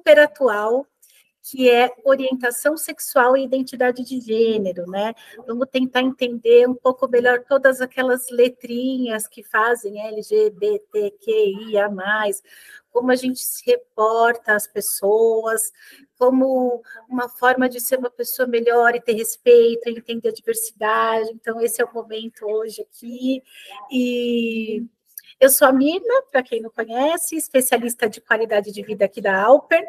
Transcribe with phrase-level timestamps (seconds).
[0.00, 0.86] super atual,
[1.42, 5.14] que é orientação sexual e identidade de gênero, né?
[5.46, 11.88] Vamos tentar entender um pouco melhor todas aquelas letrinhas que fazem LGBTQIA+,
[12.90, 15.72] como a gente se reporta às pessoas,
[16.18, 21.30] como uma forma de ser uma pessoa melhor e ter respeito, entender a diversidade.
[21.32, 23.42] Então, esse é o momento hoje aqui.
[23.90, 24.84] E
[25.40, 29.42] eu sou a Mirna, para quem não conhece, especialista de qualidade de vida aqui da
[29.42, 29.82] Alper,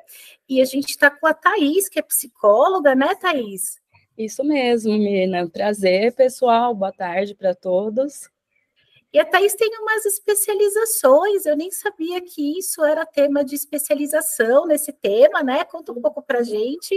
[0.47, 3.81] e a gente está com a Thaís, que é psicóloga, né, Thaís?
[4.17, 5.49] Isso mesmo, Mirna.
[5.49, 6.73] Prazer, pessoal.
[6.73, 8.29] Boa tarde para todos.
[9.13, 14.65] E a Thais tem umas especializações, eu nem sabia que isso era tema de especialização
[14.65, 15.65] nesse tema, né?
[15.65, 16.95] Conta um pouco para gente.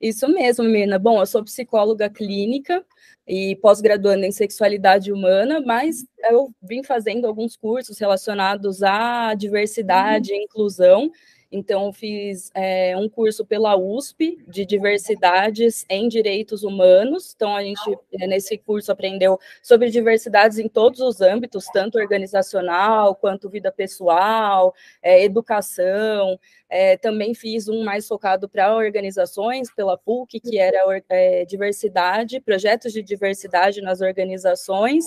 [0.00, 0.98] Isso mesmo, Mirna.
[0.98, 2.84] Bom, eu sou psicóloga clínica
[3.26, 10.44] e pós-graduando em sexualidade humana, mas eu vim fazendo alguns cursos relacionados à diversidade e
[10.44, 11.10] inclusão
[11.50, 17.32] então, fiz é, um curso pela USP de diversidades em direitos humanos.
[17.34, 23.14] Então, a gente, é, nesse curso, aprendeu sobre diversidades em todos os âmbitos, tanto organizacional
[23.14, 26.38] quanto vida pessoal, é, educação.
[26.68, 32.92] É, também fiz um mais focado para organizações, pela PUC, que era é, diversidade, projetos
[32.92, 35.04] de diversidade nas organizações.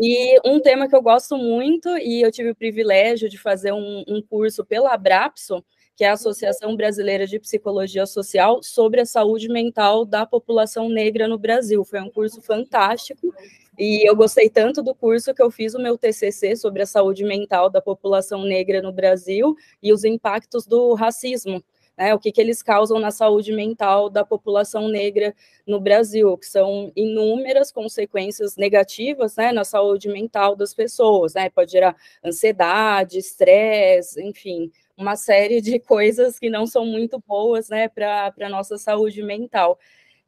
[0.00, 4.04] E um tema que eu gosto muito, e eu tive o privilégio de fazer um,
[4.08, 5.64] um curso pela Abrapso,
[5.96, 11.26] que é a Associação Brasileira de Psicologia Social, sobre a saúde mental da população negra
[11.26, 11.84] no Brasil.
[11.84, 13.34] Foi um curso fantástico
[13.78, 17.24] e eu gostei tanto do curso que eu fiz o meu TCC sobre a saúde
[17.24, 21.62] mental da população negra no Brasil e os impactos do racismo.
[21.96, 25.34] Né, o que, que eles causam na saúde mental da população negra
[25.66, 31.72] no Brasil, que são inúmeras consequências negativas né, na saúde mental das pessoas, né, pode
[31.72, 38.32] gerar ansiedade, estresse, enfim, uma série de coisas que não são muito boas né, para
[38.42, 39.76] a nossa saúde mental.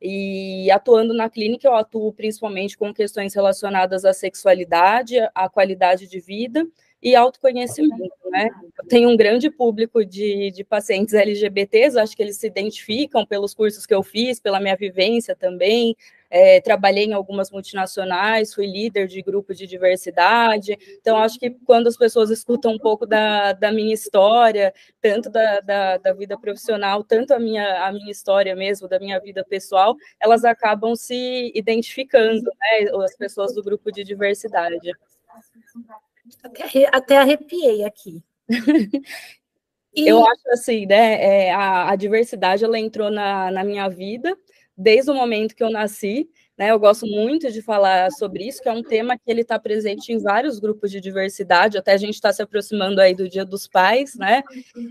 [0.00, 6.20] E atuando na clínica, eu atuo principalmente com questões relacionadas à sexualidade, à qualidade de
[6.20, 6.66] vida
[7.02, 8.48] e autoconhecimento, né?
[8.78, 13.54] Eu tenho um grande público de, de pacientes LGBTs, acho que eles se identificam pelos
[13.54, 15.96] cursos que eu fiz, pela minha vivência também,
[16.30, 21.88] é, trabalhei em algumas multinacionais, fui líder de grupo de diversidade, então acho que quando
[21.88, 27.02] as pessoas escutam um pouco da, da minha história, tanto da, da, da, vida profissional,
[27.02, 32.44] tanto a minha, a minha história mesmo, da minha vida pessoal, elas acabam se identificando,
[32.44, 34.92] né, as pessoas do grupo de diversidade.
[36.44, 38.22] Até, até arrepiei aqui.
[39.92, 40.06] E...
[40.08, 41.48] Eu acho assim, né?
[41.48, 44.36] É, a, a, diversidade ela entrou na, na minha vida
[44.80, 46.28] desde o momento que eu nasci.
[46.56, 49.58] Né, eu gosto muito de falar sobre isso, que é um tema que ele está
[49.58, 53.46] presente em vários grupos de diversidade, até a gente está se aproximando aí do Dia
[53.46, 54.42] dos Pais, né?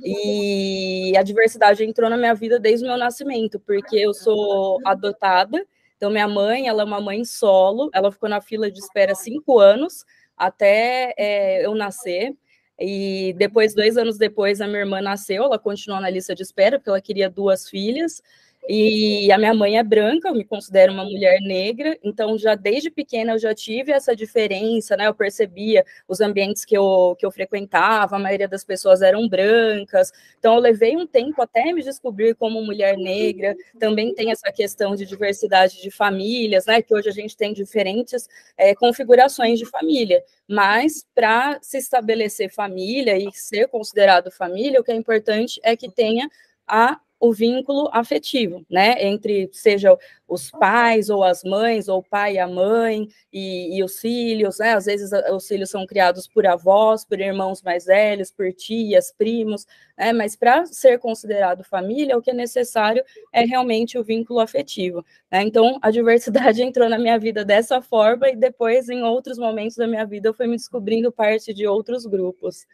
[0.04, 5.64] E a diversidade entrou na minha vida desde o meu nascimento, porque eu sou adotada,
[5.96, 9.60] então minha mãe, ela é uma mãe solo, ela ficou na fila de espera cinco
[9.60, 10.06] anos
[10.36, 12.34] até é, eu nascer.
[12.80, 16.80] E depois, dois anos depois, a minha irmã nasceu, ela continuou na lista de espera,
[16.80, 18.24] porque ela queria duas filhas.
[18.72, 22.92] E a minha mãe é branca, eu me considero uma mulher negra, então já desde
[22.92, 25.08] pequena eu já tive essa diferença, né?
[25.08, 30.12] Eu percebia os ambientes que eu, que eu frequentava, a maioria das pessoas eram brancas,
[30.38, 33.56] então eu levei um tempo até me descobrir como mulher negra.
[33.80, 36.80] Também tem essa questão de diversidade de famílias, né?
[36.80, 43.18] Que hoje a gente tem diferentes é, configurações de família, mas para se estabelecer família
[43.18, 46.30] e ser considerado família, o que é importante é que tenha
[46.68, 49.98] a o vínculo afetivo, né, entre seja
[50.28, 54.60] os pais ou as mães, ou o pai e a mãe, e, e, os filhos,
[54.60, 59.12] né, às vezes os filhos são criados por avós, por irmãos mais velhos, por tias,
[59.12, 59.66] primos,
[59.98, 63.04] né, mas para ser considerado família, o que é necessário
[63.34, 68.30] é realmente o vínculo afetivo, né, então a diversidade entrou na minha vida dessa forma,
[68.30, 72.06] e depois, em outros momentos da minha vida, eu fui me descobrindo parte de outros
[72.06, 72.66] grupos.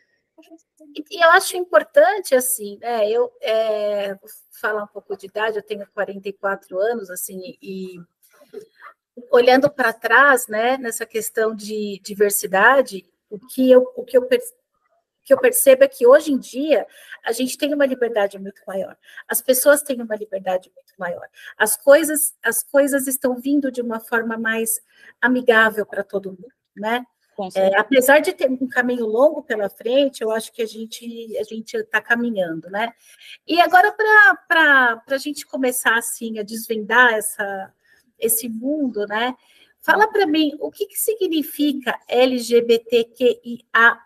[1.11, 4.29] E eu acho importante, assim, né, eu é, vou
[4.61, 7.95] falar um pouco de idade, eu tenho 44 anos, assim, e
[9.31, 14.27] olhando para trás, né, nessa questão de diversidade, o que eu, o que eu,
[15.23, 16.85] que eu percebo é que hoje em dia
[17.23, 21.27] a gente tem uma liberdade muito maior, as pessoas têm uma liberdade muito maior,
[21.57, 24.79] as coisas, as coisas estão vindo de uma forma mais
[25.21, 27.05] amigável para todo mundo, né?
[27.55, 31.43] É, apesar de ter um caminho longo pela frente, eu acho que a gente a
[31.43, 32.93] gente está caminhando, né?
[33.45, 37.73] E agora para a gente começar assim a desvendar essa,
[38.17, 39.35] esse mundo, né?
[39.81, 43.99] Fala para mim o que, que significa LGBTQIA+.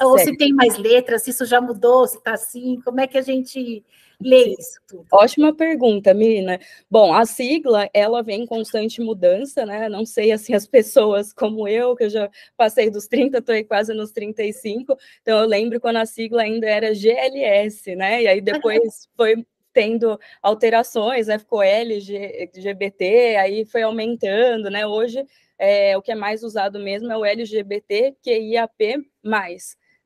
[0.00, 0.30] Ou certo.
[0.30, 3.22] se tem mais letras, se isso já mudou, se está assim, como é que a
[3.22, 3.84] gente
[4.20, 5.06] lê isso tudo?
[5.12, 6.58] Ótima pergunta, Mina.
[6.90, 9.88] Bom, a sigla, ela vem em constante mudança, né?
[9.88, 13.64] Não sei, assim, as pessoas como eu, que eu já passei dos 30, estou aí
[13.64, 18.22] quase nos 35, então eu lembro quando a sigla ainda era GLS, né?
[18.22, 21.38] E aí depois foi tendo alterações, né?
[21.38, 24.86] Ficou LGBT, aí foi aumentando, né?
[24.86, 25.24] Hoje
[25.58, 29.04] é, o que é mais usado mesmo é o LGBTQIAP+,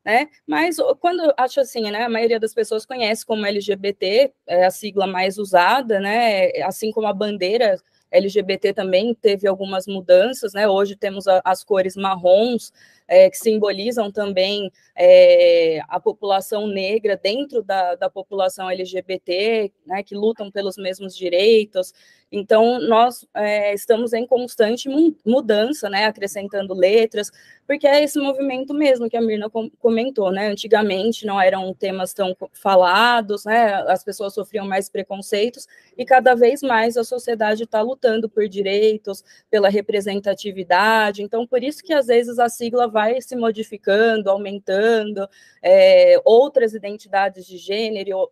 [0.04, 0.28] né?
[0.46, 5.06] Mas quando acho assim, né, a maioria das pessoas conhece como LGBT, é a sigla
[5.06, 6.50] mais usada, né?
[6.64, 7.76] Assim como a bandeira
[8.10, 10.68] LGBT também teve algumas mudanças, né?
[10.68, 12.72] Hoje temos a, as cores marrons,
[13.06, 20.14] é, que simbolizam também é, a população negra dentro da, da população LGBT, né, que
[20.14, 21.92] lutam pelos mesmos direitos.
[22.30, 24.88] Então, nós é, estamos em constante
[25.24, 27.30] mudança, né, acrescentando letras,
[27.66, 30.48] porque é esse movimento mesmo que a Mirna comentou, né?
[30.48, 33.74] Antigamente não eram temas tão falados, né?
[33.86, 35.66] As pessoas sofriam mais preconceitos
[35.96, 41.22] e cada vez mais a sociedade está lutando por direitos, pela representatividade.
[41.22, 45.28] Então, por isso que às vezes a sigla vai se modificando, aumentando,
[45.62, 48.28] é, outras identidades de gênero,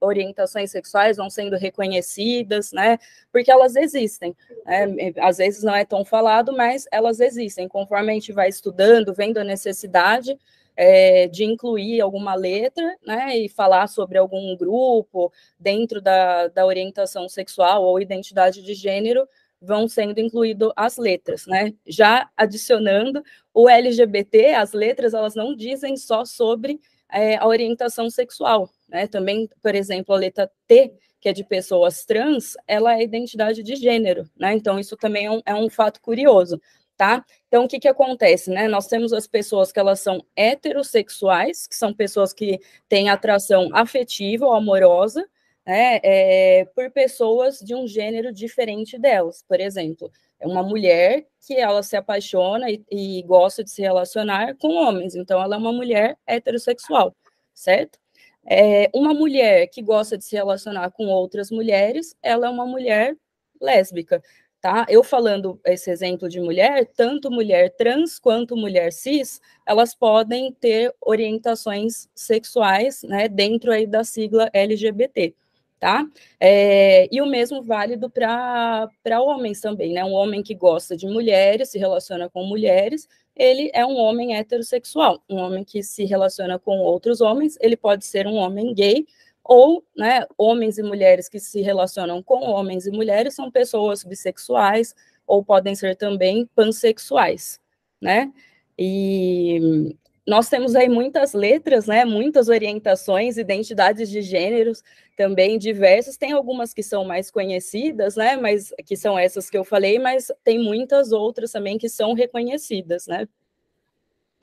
[0.00, 2.98] orientações sexuais vão sendo reconhecidas, né?
[3.32, 4.36] Porque elas existem.
[4.64, 5.12] Né?
[5.18, 7.68] Às vezes não é tão falado, mas elas existem.
[7.68, 10.38] Conforme a gente vai estudando, vendo a necessidade,
[10.76, 17.28] é, de incluir alguma letra, né, e falar sobre algum grupo dentro da, da orientação
[17.28, 19.26] sexual ou identidade de gênero,
[19.60, 21.72] vão sendo incluídas as letras, né?
[21.86, 23.22] Já adicionando
[23.52, 26.80] o LGBT, as letras elas não dizem só sobre
[27.10, 29.06] é, a orientação sexual, né?
[29.06, 33.76] Também, por exemplo, a letra T, que é de pessoas trans, ela é identidade de
[33.76, 34.52] gênero, né?
[34.52, 36.60] Então isso também é um, é um fato curioso,
[36.96, 37.24] tá?
[37.48, 38.68] Então o que que acontece, né?
[38.68, 44.46] Nós temos as pessoas que elas são heterossexuais, que são pessoas que têm atração afetiva
[44.46, 45.26] ou amorosa,
[45.66, 49.42] né, é, por pessoas de um gênero diferente delas.
[49.48, 54.54] Por exemplo, é uma mulher que ela se apaixona e, e, gosta de se relacionar
[54.56, 57.14] com homens, então ela é uma mulher heterossexual,
[57.52, 57.98] certo?
[58.44, 63.16] É, uma mulher que gosta de se relacionar com outras mulheres, ela é uma mulher
[63.60, 64.22] lésbica,
[64.60, 64.86] tá?
[64.88, 70.94] Eu falando esse exemplo de mulher, tanto mulher trans quanto mulher cis, elas podem ter
[71.00, 75.34] orientações sexuais, né, dentro aí da sigla LGBT
[75.78, 76.06] tá?
[76.40, 78.88] É, e o mesmo válido para
[79.20, 80.04] homens também, né?
[80.04, 85.22] Um homem que gosta de mulheres, se relaciona com mulheres, ele é um homem heterossexual.
[85.28, 89.06] Um homem que se relaciona com outros homens, ele pode ser um homem gay,
[89.44, 94.94] ou, né, homens e mulheres que se relacionam com homens e mulheres são pessoas bissexuais,
[95.26, 97.60] ou podem ser também pansexuais,
[98.00, 98.32] né?
[98.78, 99.94] E
[100.26, 104.82] nós temos aí muitas letras, né, muitas orientações, identidades de gêneros
[105.16, 106.16] também diversas.
[106.16, 110.32] Tem algumas que são mais conhecidas, né, mas que são essas que eu falei, mas
[110.42, 113.28] tem muitas outras também que são reconhecidas, né?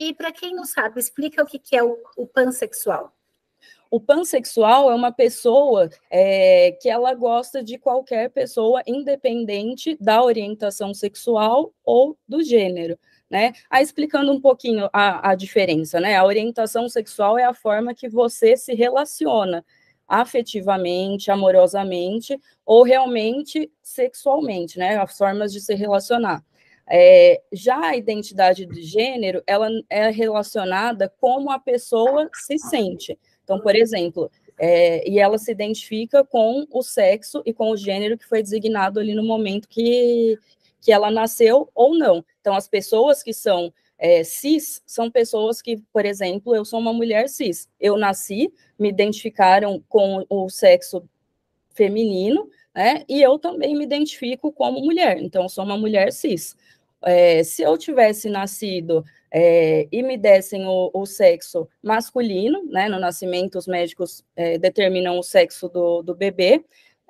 [0.00, 3.14] E para quem não sabe, explica o que, que é o, o pansexual.
[3.90, 10.92] O pansexual é uma pessoa é, que ela gosta de qualquer pessoa, independente da orientação
[10.92, 12.98] sexual ou do gênero
[13.34, 13.52] né?
[13.68, 16.14] Aí explicando um pouquinho a, a diferença, né?
[16.14, 19.64] A orientação sexual é a forma que você se relaciona
[20.06, 24.98] afetivamente, amorosamente ou realmente sexualmente, né?
[24.98, 26.44] As formas de se relacionar.
[26.88, 33.18] É, já a identidade de gênero, ela é relacionada como a pessoa se sente.
[33.42, 38.16] Então, por exemplo, é, e ela se identifica com o sexo e com o gênero
[38.16, 40.38] que foi designado ali no momento que,
[40.84, 42.22] que ela nasceu ou não.
[42.42, 46.92] Então, as pessoas que são é, cis são pessoas que, por exemplo, eu sou uma
[46.92, 47.70] mulher cis.
[47.80, 51.08] Eu nasci, me identificaram com o sexo
[51.70, 53.02] feminino, né?
[53.08, 55.16] E eu também me identifico como mulher.
[55.22, 56.54] Então, sou uma mulher cis.
[57.02, 62.90] É, se eu tivesse nascido é, e me dessem o, o, sexo masculino, né?
[62.90, 66.62] No nascimento, os médicos é, determinam o sexo do, do bebê.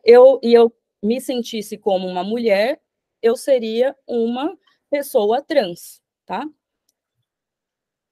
[0.04, 2.80] Eu e eu me sentisse como uma mulher,
[3.24, 4.54] eu seria uma
[4.90, 6.46] pessoa trans, tá?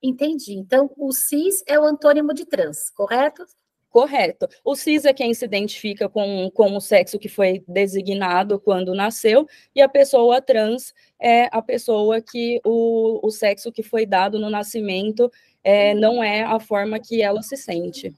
[0.02, 0.54] Entendi.
[0.54, 3.45] Então, o cis é o antônimo de trans, correto?
[3.90, 4.49] Correto.
[4.64, 9.47] O cis é quem se identifica com, com o sexo que foi designado quando nasceu,
[9.76, 14.49] e a pessoa trans é a pessoa que o, o sexo que foi dado no
[14.49, 15.31] nascimento
[15.62, 18.16] é, não é a forma que ela se sente.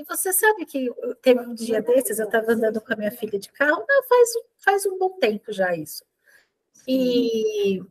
[0.00, 0.90] E você sabe que
[1.20, 4.30] teve um dia desses, eu estava andando com a minha filha de carro, não, faz,
[4.56, 6.02] faz um bom tempo já isso.
[6.88, 7.82] E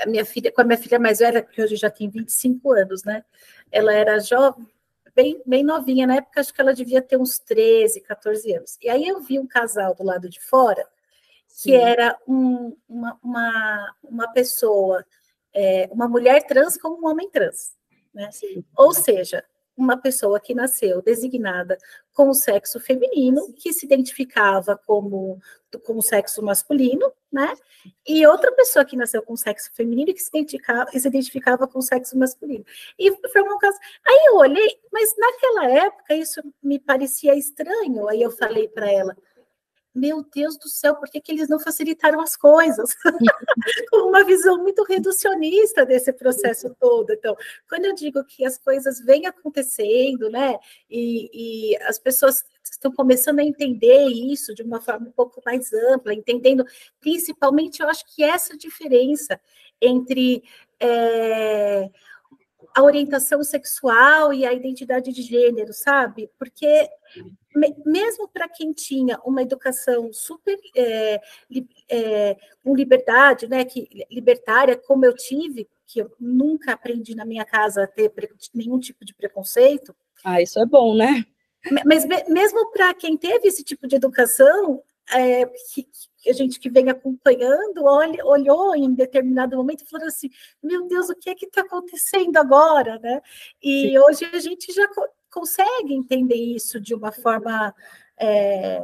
[0.00, 3.04] a minha filha, com a minha filha mais velha, que hoje já tem 25 anos,
[3.04, 3.22] né?
[3.70, 4.66] Ela era jovem,
[5.14, 8.78] bem, bem novinha, na época acho que ela devia ter uns 13, 14 anos.
[8.80, 10.88] E aí eu vi um casal do lado de fora,
[11.48, 11.74] que Sim.
[11.74, 15.04] era um, uma, uma, uma pessoa,
[15.52, 17.76] é, uma mulher trans como um homem trans.
[18.14, 18.30] Né?
[18.74, 19.44] Ou seja,
[19.78, 21.78] uma pessoa que nasceu designada
[22.12, 25.40] com o sexo feminino, que se identificava como
[25.84, 27.54] com o sexo masculino, né?
[28.06, 31.68] E outra pessoa que nasceu com o sexo feminino e que se identificava, se identificava
[31.68, 32.64] com o sexo masculino.
[32.98, 33.78] E foi um caso.
[34.06, 38.08] Aí eu olhei, mas naquela época isso me parecia estranho.
[38.08, 39.16] Aí eu falei para ela:
[39.98, 42.94] meu Deus do céu, por que, que eles não facilitaram as coisas?
[43.90, 47.12] Com uma visão muito reducionista desse processo todo.
[47.12, 47.36] Então,
[47.68, 50.56] quando eu digo que as coisas vêm acontecendo, né,
[50.88, 55.72] e, e as pessoas estão começando a entender isso de uma forma um pouco mais
[55.72, 56.64] ampla, entendendo
[57.00, 59.40] principalmente, eu acho que essa diferença
[59.80, 60.42] entre
[60.80, 61.90] é,
[62.78, 66.30] a orientação sexual e a identidade de gênero, sabe?
[66.38, 66.88] Porque
[67.84, 71.20] mesmo para quem tinha uma educação super é,
[71.88, 77.44] é, com liberdade, né, que, libertária, como eu tive, que eu nunca aprendi na minha
[77.44, 78.12] casa a ter
[78.54, 79.92] nenhum tipo de preconceito.
[80.22, 81.24] Ah, isso é bom, né?
[81.84, 84.80] Mas mesmo para quem teve esse tipo de educação,
[85.12, 85.84] é, que,
[86.28, 90.30] a gente que vem acompanhando olha, olhou em determinado momento e falou assim:
[90.62, 92.98] meu Deus, o que é que está acontecendo agora?
[92.98, 93.20] Né?
[93.62, 93.98] E Sim.
[93.98, 94.88] hoje a gente já
[95.30, 97.74] consegue entender isso de uma forma
[98.18, 98.80] é,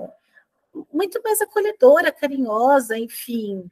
[0.93, 3.69] muito mais acolhedora, carinhosa, enfim.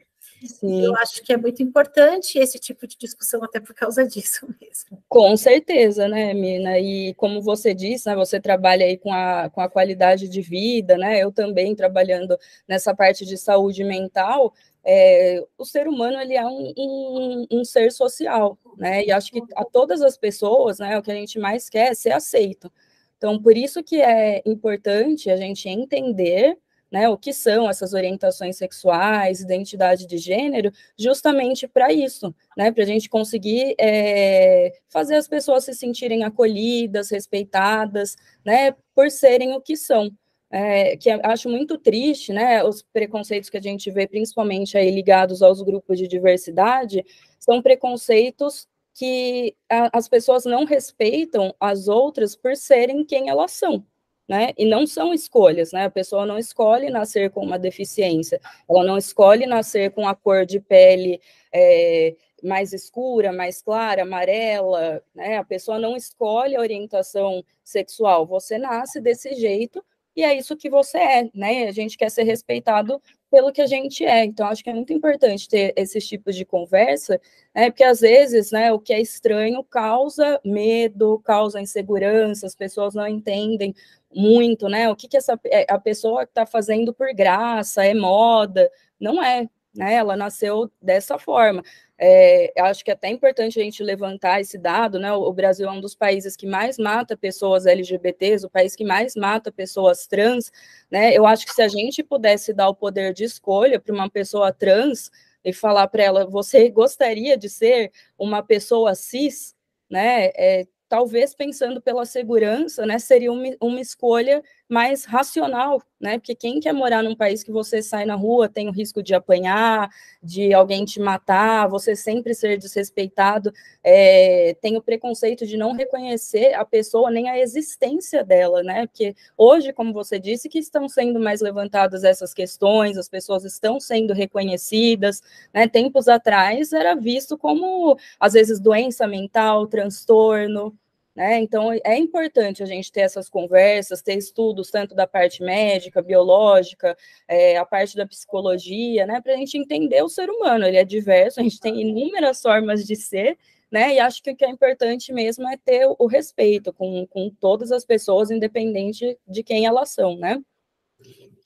[0.47, 0.85] Sim.
[0.85, 5.02] Eu acho que é muito importante esse tipo de discussão, até por causa disso mesmo.
[5.13, 6.79] Com certeza, né, Mina?
[6.79, 10.97] E como você disse, né, você trabalha aí com a, com a qualidade de vida,
[10.97, 11.23] né?
[11.23, 12.35] Eu também trabalhando
[12.67, 14.55] nessa parte de saúde mental.
[14.83, 19.05] É, o ser humano ele é um, um, um, ser social, né?
[19.05, 21.95] E acho que a todas as pessoas, né, o que a gente mais quer é
[21.95, 22.73] ser aceito.
[23.19, 26.57] Então, por isso que é importante a gente entender
[26.93, 32.83] né, o que são essas orientações sexuais, identidade de gênero, justamente para isso, né, para
[32.83, 39.61] a gente conseguir é, fazer as pessoas se sentirem acolhidas, respeitadas, né, por serem o
[39.61, 40.11] que são.
[40.55, 45.41] É, que acho muito triste, né, os preconceitos que a gente vê, principalmente aí ligados
[45.41, 47.03] aos grupos de diversidade,
[47.41, 53.83] são preconceitos que a, as pessoas não respeitam as outras por serem quem elas são
[54.29, 54.53] né?
[54.57, 55.85] E não são escolhas, né?
[55.85, 60.47] A pessoa não escolhe nascer com uma deficiência, ela não escolhe nascer com a cor
[60.47, 61.21] de pele
[61.53, 65.39] é, mais escura, mais clara, amarela, né?
[65.39, 70.69] A pessoa não escolhe a orientação sexual, você nasce desse jeito e é isso que
[70.69, 71.69] você é, né?
[71.69, 73.01] A gente quer ser respeitado
[73.31, 74.25] pelo que a gente é.
[74.25, 77.19] Então, acho que é muito importante ter esses tipos de conversa,
[77.55, 77.71] né?
[77.71, 83.09] Porque às vezes, né, o que é estranho causa medo, causa insegurança, as pessoas não
[83.09, 83.75] entendem
[84.15, 84.89] muito, né?
[84.91, 89.49] O que, que essa é, a pessoa está fazendo por graça, é moda, não é,
[89.75, 89.95] né?
[89.95, 91.63] Ela nasceu dessa forma.
[91.99, 95.13] É, acho que é até importante a gente levantar esse dado, né?
[95.13, 99.15] O, Brasil é um dos países que mais mata pessoas LGBTs, o país que mais
[99.15, 100.51] mata pessoas trans,
[100.91, 101.17] né?
[101.17, 104.53] Eu acho que se a gente pudesse dar o poder de escolha para uma pessoa
[104.53, 105.11] trans
[105.45, 109.55] e falar para ela, você gostaria de ser uma pessoa cis,
[109.89, 110.27] né?
[110.37, 116.61] É, talvez pensando pela segurança, né, seria uma, uma escolha mais racional, né, porque quem
[116.61, 119.89] quer morar num país que você sai na rua, tem o risco de apanhar,
[120.23, 123.51] de alguém te matar, você sempre ser desrespeitado,
[123.83, 129.15] é, tem o preconceito de não reconhecer a pessoa nem a existência dela, né, porque
[129.35, 134.13] hoje, como você disse, que estão sendo mais levantadas essas questões, as pessoas estão sendo
[134.13, 135.23] reconhecidas,
[135.55, 140.77] né, tempos atrás era visto como, às vezes, doença mental, transtorno,
[141.15, 141.41] né?
[141.41, 146.97] Então, é importante a gente ter essas conversas, ter estudos tanto da parte médica, biológica,
[147.29, 149.21] é, a parte da psicologia, né?
[149.21, 150.65] Para a gente entender o ser humano.
[150.65, 153.39] Ele é diverso, a gente tem inúmeras formas de ser,
[153.71, 153.95] né?
[153.95, 157.71] E acho que o que é importante mesmo é ter o respeito com, com todas
[157.73, 160.41] as pessoas, independente de quem elas são, né?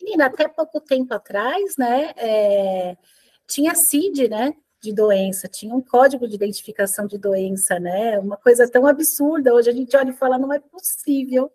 [0.01, 2.13] Menina, até pouco tempo atrás, né?
[2.17, 2.97] É,
[3.49, 4.55] tinha CID, né?
[4.81, 8.19] De doença, tinha um código de identificação de doença, né?
[8.19, 9.55] Uma coisa tão absurda.
[9.55, 11.51] Hoje a gente olha e fala, não é possível.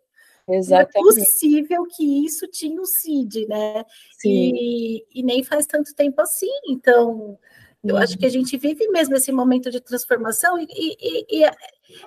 [0.47, 0.95] Exatamente.
[0.95, 3.85] Não é possível que isso tinha o CID, né?
[4.25, 6.51] E, e, nem faz tanto tempo assim.
[6.67, 7.37] Então,
[7.83, 8.01] eu uhum.
[8.01, 11.51] acho que a gente vive mesmo esse momento de transformação e, e, e,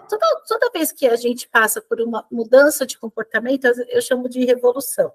[0.08, 4.44] toda, toda vez que a gente passa por uma mudança de comportamento, eu chamo de
[4.44, 5.12] revolução.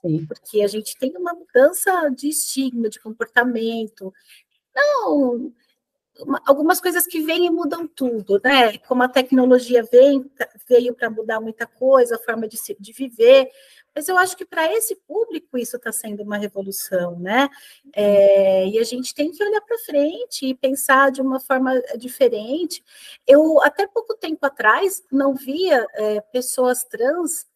[0.00, 0.26] Sim.
[0.26, 4.12] Porque a gente tem uma mudança de estigma, de comportamento,
[4.76, 5.52] não,
[6.44, 8.78] algumas coisas que vêm e mudam tudo, né?
[8.78, 10.30] Como a tecnologia vem,
[10.68, 13.50] veio para mudar muita coisa, a forma de, se, de viver,
[13.94, 17.48] mas eu acho que para esse público isso está sendo uma revolução, né?
[17.94, 22.84] É, e a gente tem que olhar para frente e pensar de uma forma diferente.
[23.26, 27.46] Eu, até pouco tempo atrás, não via é, pessoas trans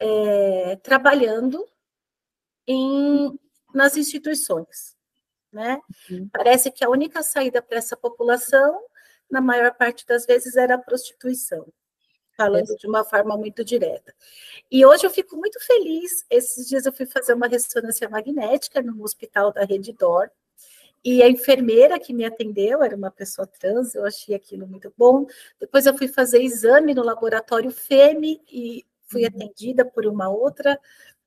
[0.00, 1.62] é, trabalhando
[2.66, 3.38] em,
[3.74, 4.95] nas instituições.
[5.52, 5.80] Né?
[6.10, 6.28] Uhum.
[6.32, 8.82] Parece que a única saída para essa população,
[9.30, 11.66] na maior parte das vezes, era a prostituição,
[12.36, 14.14] falando de uma forma muito direta.
[14.70, 16.24] E hoje eu fico muito feliz.
[16.28, 20.30] Esses dias eu fui fazer uma ressonância magnética no hospital da Rede Dor,
[21.08, 25.24] e a enfermeira que me atendeu era uma pessoa trans, eu achei aquilo muito bom.
[25.60, 29.28] Depois eu fui fazer exame no laboratório FEME e fui uhum.
[29.28, 30.76] atendida por uma outra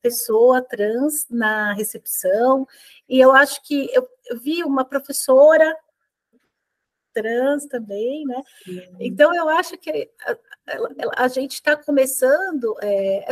[0.01, 2.67] pessoa trans na recepção,
[3.07, 5.75] e eu acho que eu, eu vi uma professora
[7.13, 8.41] trans também, né?
[8.99, 13.25] Então eu acho que a, a, a gente está começando, é,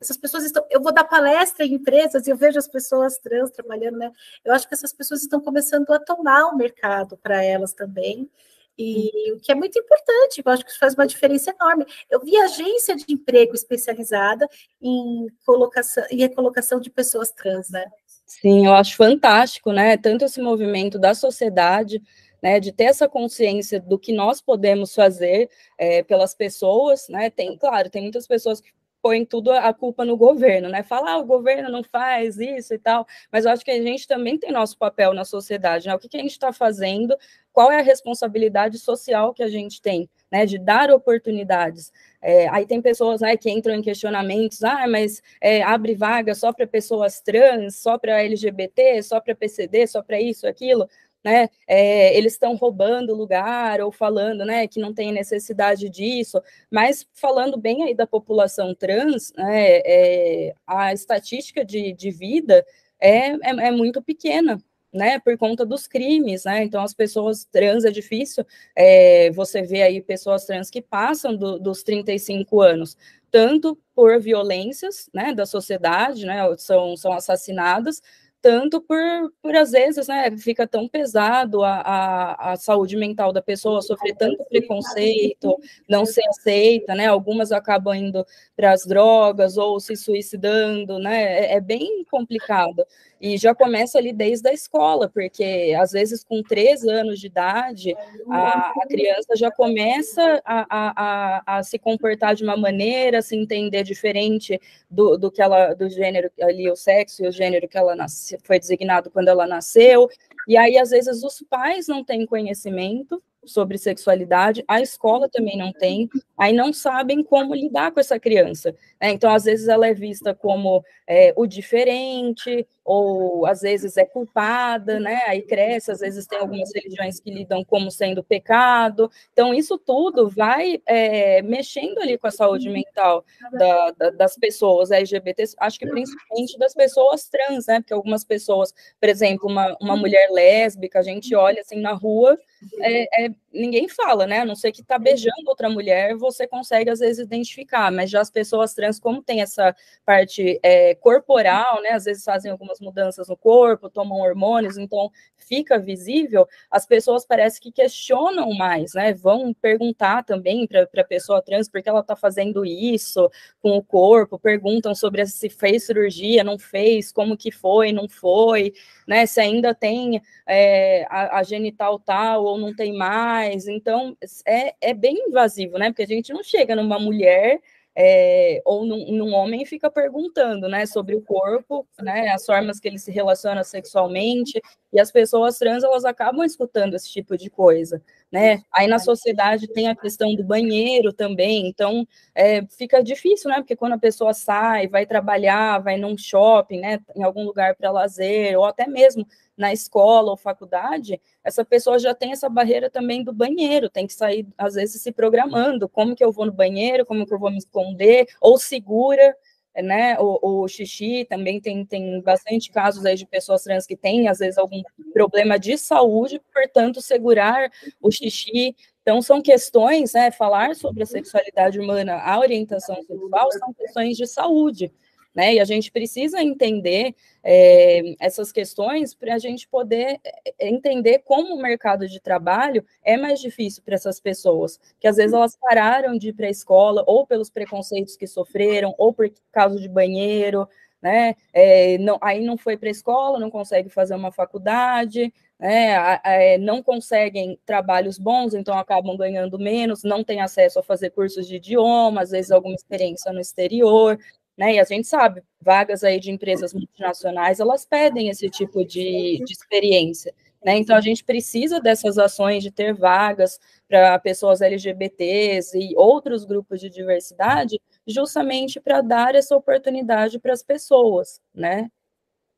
[0.00, 0.64] essas pessoas estão.
[0.70, 4.12] Eu vou dar palestra em empresas e eu vejo as pessoas trans trabalhando, né?
[4.44, 8.30] Eu acho que essas pessoas estão começando a tomar o mercado para elas também.
[8.78, 11.84] E o que é muito importante, eu acho que isso faz uma diferença enorme.
[12.08, 14.48] Eu vi agência de emprego especializada
[14.80, 17.84] em colocação e recolocação de pessoas trans, né?
[18.24, 19.96] Sim, eu acho fantástico, né?
[19.96, 22.00] Tanto esse movimento da sociedade,
[22.40, 27.30] né, de ter essa consciência do que nós podemos fazer é, pelas pessoas, né?
[27.30, 28.70] Tem, claro, tem muitas pessoas que
[29.02, 30.82] põe tudo a culpa no governo, né?
[30.82, 34.06] Falar, ah, o governo não faz isso e tal, mas eu acho que a gente
[34.06, 35.94] também tem nosso papel na sociedade, né?
[35.94, 37.16] O que, que a gente está fazendo,
[37.58, 40.46] qual é a responsabilidade social que a gente tem, né?
[40.46, 41.92] De dar oportunidades.
[42.22, 46.52] É, aí tem pessoas né, que entram em questionamentos, ah, mas é, abre vaga só
[46.52, 50.88] para pessoas trans, só para LGBT, só para PCD, só para isso, aquilo
[51.24, 51.48] né?
[51.66, 57.58] É, eles estão roubando lugar ou falando, né, que não tem necessidade disso, mas falando
[57.58, 62.64] bem aí da população trans, né, é, a estatística de, de vida
[63.00, 64.62] é, é, é muito pequena,
[64.92, 69.82] né, por conta dos crimes, né, então as pessoas trans é difícil, é, você vê
[69.82, 72.96] aí pessoas trans que passam do, dos 35 anos,
[73.30, 78.00] tanto por violências, né, da sociedade, né, são, são assassinadas,
[78.40, 78.98] tanto por,
[79.42, 84.14] por às vezes, né, fica tão pesado a, a, a, saúde mental da pessoa, sofrer
[84.14, 85.56] tanto preconceito,
[85.88, 88.24] não ser aceita, né, algumas acabam indo
[88.56, 92.84] para as drogas ou se suicidando, né, é, é, bem complicado.
[93.20, 97.96] E já começa ali desde a escola, porque às vezes com três anos de idade,
[98.30, 103.34] a, a criança já começa a, a, a, se comportar de uma maneira, a se
[103.34, 107.76] entender diferente do, do que ela, do gênero ali, o sexo e o gênero que
[107.76, 110.08] ela nasce, foi designado quando ela nasceu.
[110.46, 115.72] E aí, às vezes, os pais não têm conhecimento sobre sexualidade, a escola também não
[115.72, 118.74] tem, aí não sabem como lidar com essa criança.
[119.00, 119.10] Né?
[119.10, 124.98] Então, às vezes, ela é vista como é, o diferente, ou às vezes é culpada,
[124.98, 125.20] né?
[125.26, 129.10] Aí cresce, às vezes tem algumas religiões que lidam como sendo pecado.
[129.30, 133.22] Então, isso tudo vai é, mexendo ali com a saúde mental
[133.52, 137.80] da, da, das pessoas LGBTs, acho que principalmente das pessoas trans, né?
[137.80, 142.38] Porque algumas pessoas, por exemplo, uma, uma mulher lésbica, a gente olha assim na rua,
[142.80, 144.40] é, é ninguém fala, né?
[144.40, 148.20] A não ser que tá beijando outra mulher, você consegue às vezes identificar, mas já
[148.20, 151.90] as pessoas trans, como tem essa parte é, corporal, né?
[151.90, 157.60] Às vezes fazem algumas mudanças no corpo, tomam hormônios, então fica visível, as pessoas parece
[157.60, 159.14] que questionam mais, né?
[159.14, 163.30] Vão perguntar também para a pessoa trans por que ela está fazendo isso
[163.62, 168.72] com o corpo, perguntam sobre se fez cirurgia, não fez, como que foi, não foi,
[169.06, 169.26] né?
[169.26, 173.66] Se ainda tem é, a, a genital tal ou não tem mais mais.
[173.68, 175.90] Então, é, é bem invasivo, né?
[175.90, 177.60] Porque a gente não chega numa mulher
[178.00, 182.86] é, ou num, num, homem fica perguntando, né, sobre o corpo, né, as formas que
[182.86, 188.00] ele se relaciona sexualmente, e as pessoas trans, elas acabam escutando esse tipo de coisa,
[188.30, 193.56] né, aí na sociedade tem a questão do banheiro também, então é, fica difícil, né,
[193.56, 197.90] porque quando a pessoa sai, vai trabalhar, vai num shopping, né, em algum lugar para
[197.90, 203.24] lazer, ou até mesmo na escola ou faculdade, essa pessoa já tem essa barreira também
[203.24, 207.04] do banheiro, tem que sair, às vezes, se programando, como que eu vou no banheiro,
[207.06, 209.34] como que eu vou me esconder, ou segura,
[209.82, 214.28] né, o, o xixi, também tem, tem bastante casos aí de pessoas trans que têm,
[214.28, 218.74] às vezes, algum problema de saúde, portanto, segurar o xixi,
[219.08, 224.26] então, são questões, né, falar sobre a sexualidade humana, a orientação sexual, são questões de
[224.26, 224.92] saúde,
[225.34, 225.54] né?
[225.54, 231.54] E a gente precisa entender é, essas questões para a gente poder é, entender como
[231.54, 236.16] o mercado de trabalho é mais difícil para essas pessoas, que às vezes elas pararam
[236.16, 240.68] de ir para a escola, ou pelos preconceitos que sofreram, ou por causa de banheiro,
[241.00, 241.34] né?
[241.52, 246.20] É, não, aí não foi para a escola, não consegue fazer uma faculdade, né?
[246.24, 251.46] É, não conseguem trabalhos bons, então acabam ganhando menos, não têm acesso a fazer cursos
[251.46, 254.18] de idioma, às vezes alguma experiência no exterior,
[254.58, 254.74] né?
[254.74, 259.52] E a gente sabe, vagas aí de empresas multinacionais, elas pedem esse tipo de, de
[259.52, 260.34] experiência.
[260.64, 260.76] Né?
[260.76, 266.80] Então, a gente precisa dessas ações de ter vagas para pessoas LGBTs e outros grupos
[266.80, 271.88] de diversidade, justamente para dar essa oportunidade para as pessoas, né?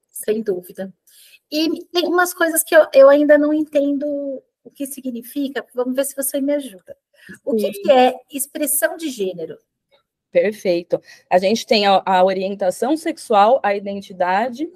[0.09, 0.91] Sem dúvida.
[1.53, 4.07] E tem umas coisas que eu, eu ainda não entendo
[4.65, 6.97] o que significa, vamos ver se você me ajuda.
[7.45, 9.59] O que, que é expressão de gênero?
[10.31, 11.01] Perfeito.
[11.29, 14.71] A gente tem a, a orientação sexual, a identidade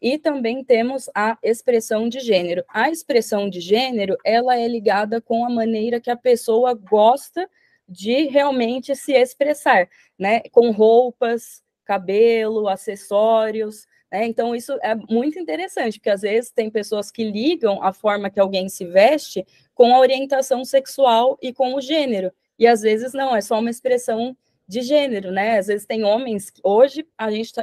[0.00, 2.64] e também temos a expressão de gênero.
[2.68, 7.48] A expressão de gênero, ela é ligada com a maneira que a pessoa gosta
[7.88, 10.40] de realmente se expressar, né?
[10.52, 14.26] Com roupas, cabelo, acessórios, né?
[14.26, 18.38] Então, isso é muito interessante, porque às vezes tem pessoas que ligam a forma que
[18.38, 23.34] alguém se veste com a orientação sexual e com o gênero, e às vezes não,
[23.34, 24.36] é só uma expressão
[24.68, 25.58] de gênero, né?
[25.58, 27.62] Às vezes tem homens, hoje a gente está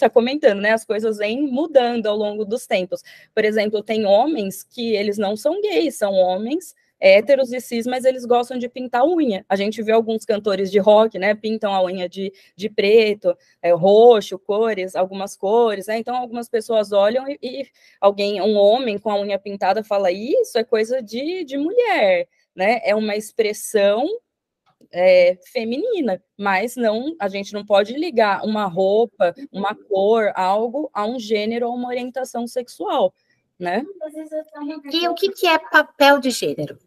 [0.00, 0.72] tá comentando, né?
[0.72, 3.00] As coisas vêm mudando ao longo dos tempos.
[3.32, 8.04] Por exemplo, tem homens que eles não são gays, são homens héteros e cis, mas
[8.04, 9.44] eles gostam de pintar unha.
[9.48, 11.34] A gente vê alguns cantores de rock, né?
[11.34, 15.98] Pintam a unha de, de preto, é, roxo, cores, algumas cores, né?
[15.98, 17.66] Então algumas pessoas olham e, e
[18.00, 22.80] alguém, um homem com a unha pintada, fala: Isso é coisa de, de mulher, né?
[22.84, 24.06] É uma expressão
[24.92, 31.06] é, feminina, mas não, a gente não pode ligar uma roupa, uma cor, algo a
[31.06, 33.14] um gênero ou uma orientação sexual,
[33.58, 33.84] né?
[34.92, 36.78] E o que, que é papel de gênero?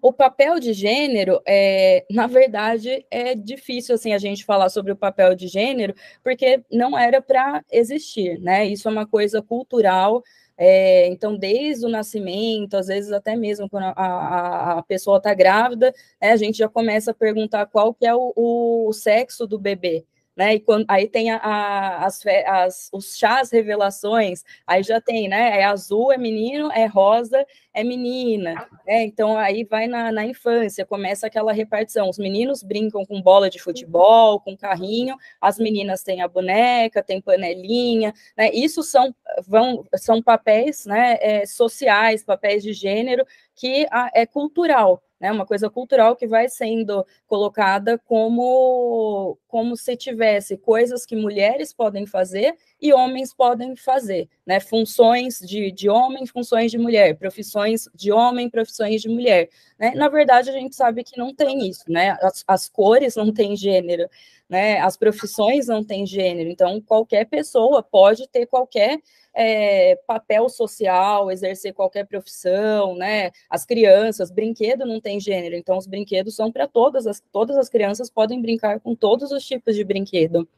[0.00, 4.96] O papel de gênero, é, na verdade, é difícil assim a gente falar sobre o
[4.96, 8.66] papel de gênero, porque não era para existir, né?
[8.66, 10.22] Isso é uma coisa cultural
[10.58, 15.32] é, então, desde o nascimento, às vezes até mesmo quando a, a, a pessoa está
[15.32, 19.58] grávida, né, a gente já começa a perguntar qual que é o, o sexo do
[19.58, 20.04] bebê
[20.38, 20.54] né?
[20.54, 25.58] E quando, aí tem a, a, as, as, os chás revelações, aí já tem, né?
[25.58, 28.54] É azul, é menino, é rosa, é menina.
[28.86, 29.02] Né?
[29.02, 32.08] Então aí vai na, na infância, começa aquela repartição.
[32.08, 37.20] Os meninos brincam com bola de futebol, com carrinho, as meninas têm a boneca, tem
[37.20, 38.48] panelinha, né?
[38.52, 39.12] Isso são,
[39.44, 45.32] vão, são papéis né, é, sociais, papéis de gênero que a, é cultural né?
[45.32, 52.06] Uma coisa cultural que vai sendo colocada como como se tivesse coisas que mulheres podem
[52.06, 54.60] fazer e homens podem fazer, né?
[54.60, 59.48] Funções de, de homem, funções de mulher, profissões de homem, profissões de mulher.
[59.78, 59.92] Né?
[59.94, 62.16] Na verdade, a gente sabe que não tem isso, né?
[62.20, 64.08] As, as cores não têm gênero,
[64.48, 64.78] né?
[64.80, 66.48] As profissões não têm gênero.
[66.50, 69.00] Então, qualquer pessoa pode ter qualquer
[69.40, 73.30] é, papel social, exercer qualquer profissão, né?
[73.48, 77.68] As crianças, brinquedo não tem gênero, então os brinquedos são para todas as todas as
[77.68, 80.48] crianças podem brincar com todos os tipos de brinquedo.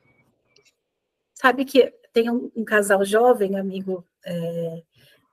[1.34, 4.82] Sabe que tem um, um casal jovem, amigo é,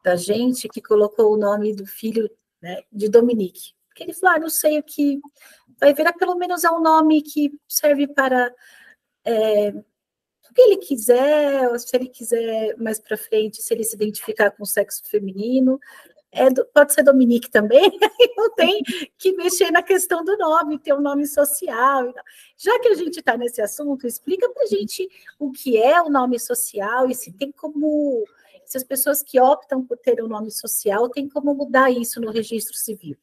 [0.03, 2.29] da gente, que colocou o nome do filho
[2.61, 3.71] né, de Dominique.
[3.87, 5.21] Porque ele falou, ah, não sei o que
[5.79, 8.53] vai virar, pelo menos é um nome que serve para
[9.23, 9.73] é,
[10.53, 14.65] que ele quiser, se ele quiser mais para frente, se ele se identificar com o
[14.65, 15.79] sexo feminino,
[16.31, 17.89] é pode ser Dominique também,
[18.37, 18.81] não tem
[19.17, 22.13] que mexer na questão do nome, ter um nome social.
[22.57, 25.07] Já que a gente está nesse assunto, explica para a gente
[25.39, 28.23] o que é o nome social e se tem como,
[28.65, 32.31] se as pessoas que optam por ter um nome social, tem como mudar isso no
[32.31, 33.17] registro civil.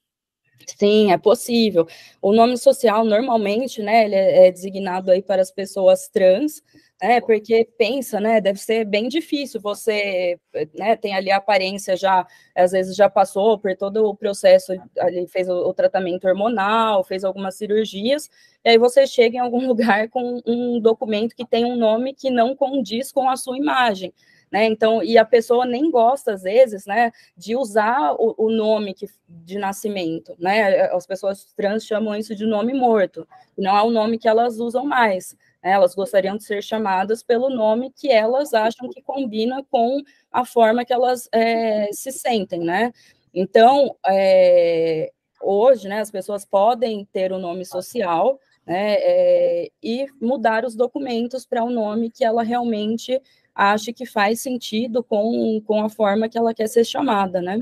[0.79, 1.87] Sim, é possível.
[2.23, 6.63] O nome social, normalmente, né, ele é, é designado aí para as pessoas trans,
[7.03, 10.39] né, porque pensa, né, deve ser bem difícil, você,
[10.75, 15.27] né, tem ali a aparência já, às vezes já passou por todo o processo, ali
[15.27, 18.31] fez o, o tratamento hormonal, fez algumas cirurgias,
[18.65, 22.31] e aí você chega em algum lugar com um documento que tem um nome que
[22.31, 24.15] não condiz com a sua imagem,
[24.55, 24.67] né?
[24.67, 29.09] Então, e a pessoa nem gosta, às vezes, né, de usar o, o, nome que,
[29.29, 30.83] de nascimento, né?
[30.93, 33.27] As pessoas trans chamam isso de nome morto,
[33.59, 35.37] não é o nome que elas usam mais.
[35.61, 35.73] Né?
[35.73, 40.85] Elas gostariam de ser chamadas pelo nome que elas acham que combina com a forma
[40.85, 42.93] que elas é, se sentem, né?
[43.35, 45.11] Então, é,
[45.43, 50.77] hoje, né, as pessoas podem ter o um nome social, né, é, e mudar os
[50.77, 53.21] documentos para o um nome que ela realmente
[53.55, 57.61] acha que faz sentido com, com a forma que ela quer ser chamada, né?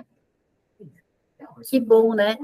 [1.69, 2.37] Que bom, né?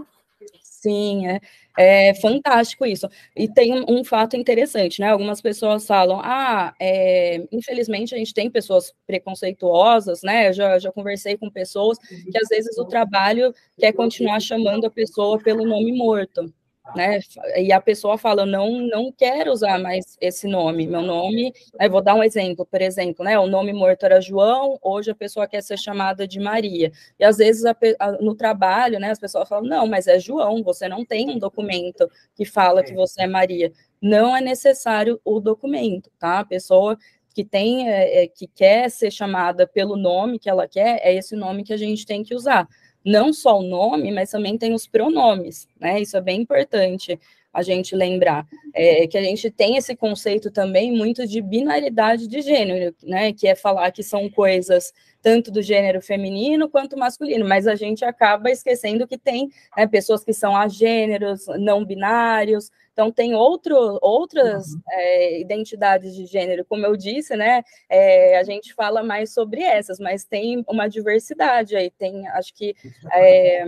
[0.62, 1.40] Sim, é,
[1.76, 3.08] é fantástico isso.
[3.34, 5.08] E tem um, um, fato interessante, né?
[5.08, 10.48] Algumas pessoas falam, ah, é, infelizmente a gente tem pessoas preconceituosas, né?
[10.48, 14.90] Eu já, já conversei com pessoas que às vezes o trabalho quer continuar chamando a
[14.90, 16.52] pessoa pelo nome morto
[16.94, 17.20] né?
[17.56, 21.88] E a pessoa fala, não, não quero usar mais esse nome, meu nome, né?
[21.88, 23.38] vou dar um exemplo, por exemplo, né?
[23.38, 26.92] O nome morto era João, hoje a pessoa quer ser chamada de Maria.
[27.18, 30.62] E às vezes a, a, no trabalho, né, as pessoas falam, não, mas é João,
[30.62, 33.72] você não tem um documento que fala que você é Maria.
[34.00, 36.40] Não é necessário o documento, tá?
[36.40, 36.96] A pessoa
[37.34, 41.36] que tem, é, é, que quer ser chamada pelo nome que ela quer, é esse
[41.36, 42.66] nome que a gente tem que usar
[43.08, 46.00] não só o nome, mas também tem os pronomes, né?
[46.00, 47.18] Isso é bem importante
[47.52, 48.46] a gente lembrar.
[48.74, 53.32] É, que a gente tem esse conceito também muito de binaridade de gênero, né?
[53.32, 54.92] Que é falar que são coisas
[55.28, 60.24] tanto do gênero feminino quanto masculino, mas a gente acaba esquecendo que tem né, pessoas
[60.24, 64.80] que são agêneros, não binários, então tem outro, outras uhum.
[64.90, 67.62] é, identidades de gênero, como eu disse, né?
[67.90, 72.74] É, a gente fala mais sobre essas, mas tem uma diversidade aí, tem acho que
[73.12, 73.64] é,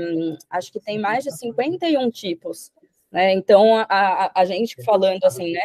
[0.48, 2.72] acho que tem mais de 51 tipos
[3.10, 3.32] né?
[3.32, 5.60] Então, a, a, a, gente falando assim, né,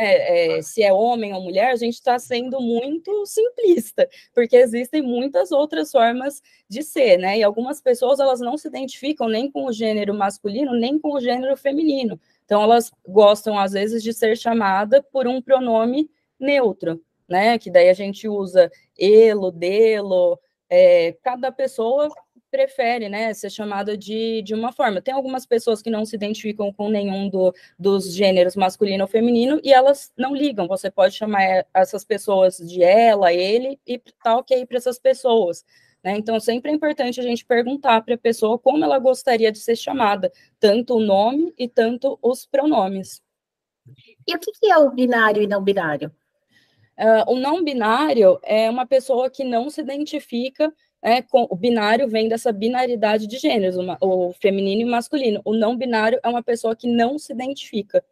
[0.58, 5.51] é, se é homem ou mulher, a gente está sendo muito simplista, porque existem muitas
[5.51, 7.38] outras formas de ser, né?
[7.38, 11.21] E algumas pessoas elas não se identificam nem com o gênero masculino, nem com o
[11.21, 12.19] gênero feminino.
[12.45, 17.60] Então, elas gostam, às vezes, de ser chamada por um pronome neutro, né?
[17.60, 22.10] Que daí a gente usa elo, delo, é, cada pessoa
[22.56, 25.02] prefere né, ser chamada de, de uma forma.
[25.02, 29.60] Tem algumas pessoas que não se identificam com nenhum do, dos gêneros masculino ou feminino
[29.62, 30.65] e elas não ligam.
[30.70, 35.65] Você pode chamar essas pessoas de ela, ele, e tá ok para essas pessoas.
[36.02, 36.15] Né?
[36.18, 39.76] Então, sempre é importante a gente perguntar para a pessoa como ela gostaria de ser
[39.76, 43.22] chamada, tanto o nome e tanto os pronomes.
[44.26, 46.10] E o que é o binário e não binário?
[46.98, 50.74] Uh, o não binário é uma pessoa que não se identifica
[51.06, 55.39] é, com, o binário vem dessa binaridade de gêneros, uma, o feminino e o masculino.
[55.46, 58.04] O não binário é uma pessoa que não se identifica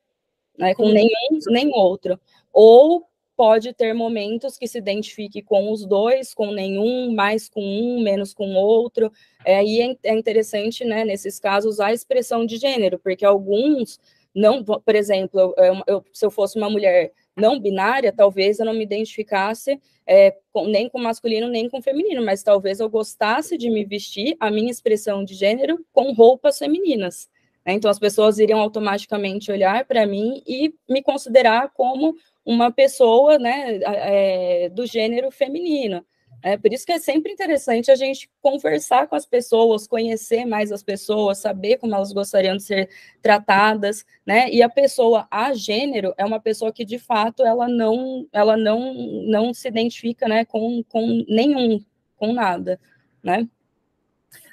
[0.55, 2.19] né, com nenhum nem outro.
[2.53, 7.99] Ou pode ter momentos que se identifique com os dois, com nenhum, mais com um,
[7.99, 9.11] menos com outro.
[9.43, 13.99] É, aí é, é interessante, né, nesses casos, a expressão de gênero, porque alguns
[14.35, 18.73] não, por exemplo, eu, eu, se eu fosse uma mulher não binária, talvez eu não
[18.73, 23.69] me identificasse é, com, nem com masculino nem com feminino, mas talvez eu gostasse de
[23.69, 27.29] me vestir a minha expressão de gênero com roupas femininas.
[27.65, 27.73] Né?
[27.73, 32.15] Então as pessoas iriam automaticamente olhar para mim e me considerar como
[32.45, 36.05] uma pessoa né, é, do gênero feminino.
[36.43, 40.73] É por isso que é sempre interessante a gente conversar com as pessoas, conhecer mais
[40.73, 42.89] as pessoas, saber como elas gostariam de ser
[43.21, 44.49] tratadas, né?
[44.51, 48.93] E a pessoa a gênero é uma pessoa que de fato ela não ela não
[49.25, 51.81] não se identifica, né, com, com nenhum,
[52.17, 52.77] com nada,
[53.23, 53.47] né?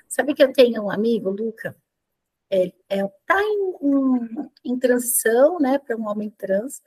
[0.08, 1.76] Sabe que eu tenho um amigo, Luca,
[2.48, 6.82] ele é, tá em, em, transição, né, para um homem trans.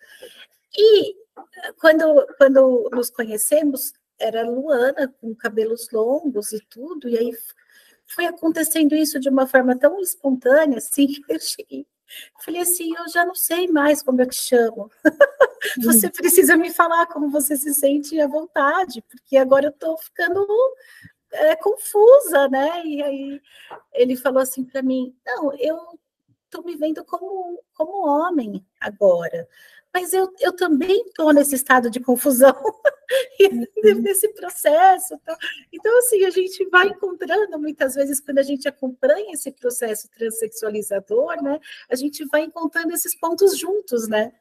[0.78, 1.16] E
[1.80, 7.32] quando quando nos conhecemos, era Luana, com cabelos longos e tudo, e aí
[8.06, 11.86] foi acontecendo isso de uma forma tão espontânea, assim, que eu cheguei.
[12.40, 14.90] Falei assim, eu já não sei mais como eu te chamo.
[15.82, 20.46] você precisa me falar como você se sente à vontade, porque agora eu estou ficando
[21.32, 22.86] é, confusa, né?
[22.86, 23.42] E aí
[23.94, 25.78] ele falou assim para mim, não, eu
[26.46, 29.48] estou me vendo como, como homem agora
[29.94, 32.56] mas eu, eu também estou nesse estado de confusão,
[33.40, 34.02] uhum.
[34.02, 35.14] nesse processo.
[35.14, 35.36] Então,
[35.72, 41.42] então, assim, a gente vai encontrando, muitas vezes, quando a gente acompanha esse processo transexualizador,
[41.44, 44.34] né, a gente vai encontrando esses pontos juntos, né?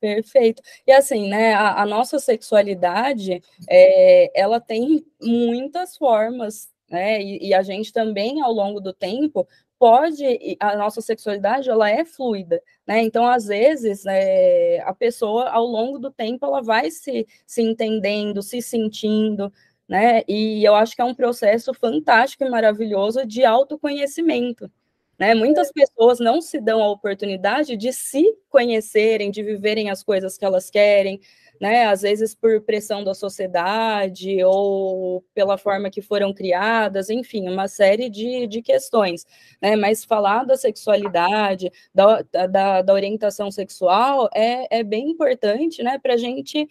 [0.00, 0.62] Perfeito.
[0.86, 7.54] E assim, né, a, a nossa sexualidade, é, ela tem muitas formas, né, e, e,
[7.54, 9.46] a gente também, ao longo do tempo,
[9.78, 10.24] pode,
[10.60, 13.02] a nossa sexualidade, ela é fluida, né?
[13.02, 18.42] Então, às vezes, é, a pessoa, ao longo do tempo, ela vai se, se entendendo,
[18.42, 19.52] se sentindo,
[19.88, 20.22] né?
[20.28, 24.70] E eu acho que é um processo fantástico e maravilhoso de autoconhecimento,
[25.18, 25.34] né?
[25.34, 30.44] Muitas pessoas não se dão a oportunidade de se conhecerem, de viverem as coisas que
[30.44, 31.20] elas querem,
[31.60, 31.86] né?
[31.86, 38.08] Às vezes por pressão da sociedade ou pela forma que foram criadas, enfim, uma série
[38.08, 39.26] de, de questões,
[39.60, 39.76] né?
[39.76, 45.98] Mas falar da sexualidade, da, da, da orientação sexual é, é bem importante, né?
[45.98, 46.68] Para a gente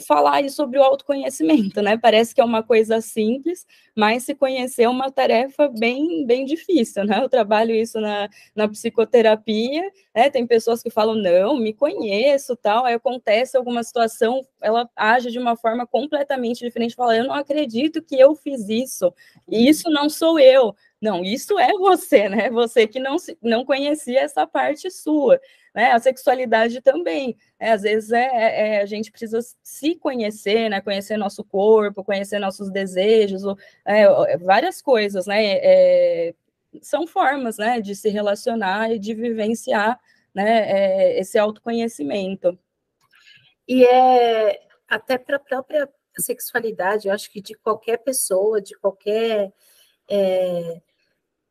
[0.00, 1.96] falar aí sobre o autoconhecimento, né?
[1.98, 7.04] Parece que é uma coisa simples, mas se conhecer é uma tarefa bem, bem difícil,
[7.04, 7.22] né?
[7.22, 9.82] Eu trabalho isso na, na psicoterapia,
[10.14, 10.30] né?
[10.30, 15.38] Tem pessoas que falam, não, me conheço, tal, aí acontece alguma situação, ela age de
[15.38, 19.12] uma forma completamente diferente, fala, eu não acredito que eu fiz isso,
[19.48, 20.74] e isso não sou eu.
[21.00, 22.48] Não, isso é você, né?
[22.50, 25.40] Você que não, não conhecia essa parte sua
[25.74, 25.92] né?
[25.92, 27.36] A sexualidade também.
[27.60, 27.72] Né?
[27.72, 30.80] Às vezes é, é, é, a gente precisa se conhecer, né?
[30.80, 33.42] Conhecer nosso corpo, conhecer nossos desejos,
[33.84, 35.42] é, é, várias coisas, né?
[35.44, 36.34] É,
[36.80, 37.80] são formas, né?
[37.80, 39.98] De se relacionar e de vivenciar,
[40.34, 41.18] né?
[41.18, 42.58] esse autoconhecimento.
[43.68, 49.52] E é até para a própria sexualidade, eu acho que de qualquer pessoa, de qualquer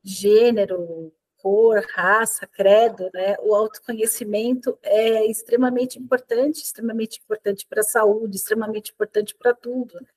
[0.04, 3.36] gênero, cor, raça, credo, né?
[3.40, 9.96] O autoconhecimento é extremamente importante, extremamente importante para a saúde, extremamente importante para tudo.
[9.96, 10.08] Né?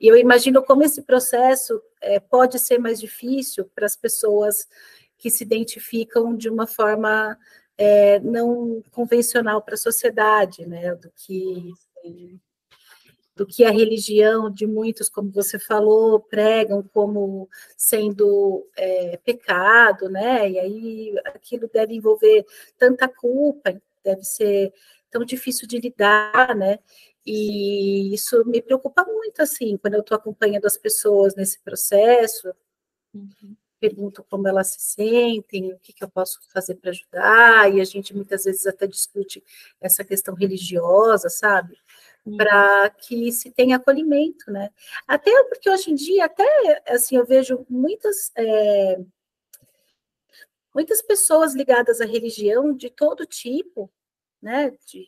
[0.00, 4.66] E eu imagino como esse processo é, pode ser mais difícil para as pessoas
[5.16, 7.38] que se identificam de uma forma
[7.78, 10.94] é, não convencional para a sociedade, né?
[10.94, 11.72] Do que
[13.36, 20.50] do que a religião de muitos, como você falou, pregam como sendo é, pecado, né?
[20.50, 22.46] E aí aquilo deve envolver
[22.78, 24.72] tanta culpa, deve ser
[25.10, 26.78] tão difícil de lidar, né?
[27.26, 32.54] E isso me preocupa muito, assim, quando eu estou acompanhando as pessoas nesse processo.
[33.12, 33.56] Uhum.
[33.78, 37.84] Pergunto como elas se sentem, o que, que eu posso fazer para ajudar, e a
[37.84, 39.44] gente muitas vezes até discute
[39.78, 41.76] essa questão religiosa, sabe?
[42.36, 44.70] Para que se tenha acolhimento, né?
[45.06, 48.98] Até porque hoje em dia, até assim, eu vejo muitas é,
[50.74, 53.90] muitas pessoas ligadas à religião de todo tipo,
[54.42, 54.70] né?
[54.86, 55.06] De,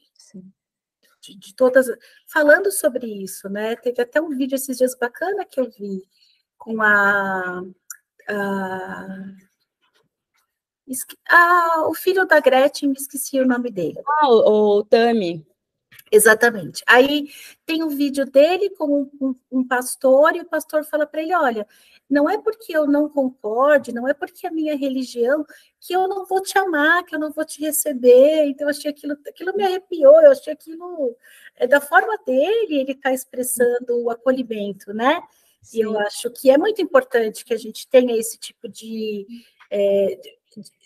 [1.20, 1.86] de, de, todas,
[2.26, 3.74] falando sobre isso, né?
[3.76, 6.02] Teve até um vídeo esses dias bacana que eu vi
[6.56, 7.62] com a,
[8.28, 9.34] a
[11.86, 14.00] o filho da Gretchen, esqueci o nome dele.
[14.06, 15.46] Ah, o, o Tami.
[16.10, 16.82] Exatamente.
[16.86, 17.28] Aí
[17.66, 21.66] tem um vídeo dele com um, um, pastor, e o pastor fala para ele: olha,
[22.08, 25.44] não é porque eu não concorde, não é porque a minha religião
[25.80, 28.46] que eu não vou te amar, que eu não vou te receber.
[28.46, 31.16] Então, eu achei aquilo, aquilo me arrepiou, eu achei aquilo.
[31.56, 35.20] É, da forma dele, ele está expressando o acolhimento, né?
[35.60, 35.78] Sim.
[35.78, 39.26] E eu acho que é muito importante que a gente tenha esse tipo de,
[39.70, 40.18] é,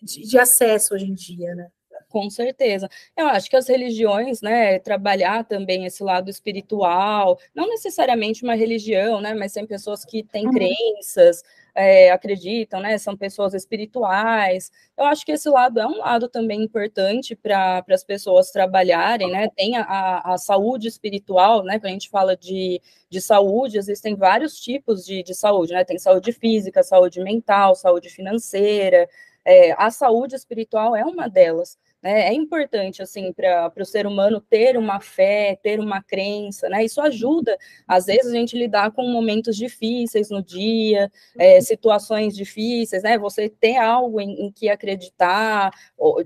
[0.03, 1.71] de, de acesso hoje em dia, né?
[2.13, 2.91] Com certeza.
[3.17, 9.19] Eu acho que as religiões, né, trabalhar também esse lado espiritual, não necessariamente uma religião,
[9.19, 10.53] né, mas tem pessoas que têm uhum.
[10.53, 11.43] crenças,
[11.75, 14.71] é, acreditam, né, são pessoas espirituais.
[14.95, 19.49] Eu acho que esse lado é um lado também importante para as pessoas trabalharem, né,
[19.49, 24.61] tem a, a saúde espiritual, né, quando a gente fala de, de saúde, existem vários
[24.61, 29.09] tipos de, de saúde, né, tem saúde física, saúde mental, saúde financeira,
[29.45, 31.79] é, a saúde espiritual é uma delas.
[32.03, 32.29] Né?
[32.29, 36.85] É importante, assim, para o ser humano ter uma fé, ter uma crença, né?
[36.85, 43.03] Isso ajuda, às vezes, a gente lidar com momentos difíceis no dia, é, situações difíceis,
[43.05, 43.17] né?
[43.19, 45.71] Você ter algo em, em que acreditar,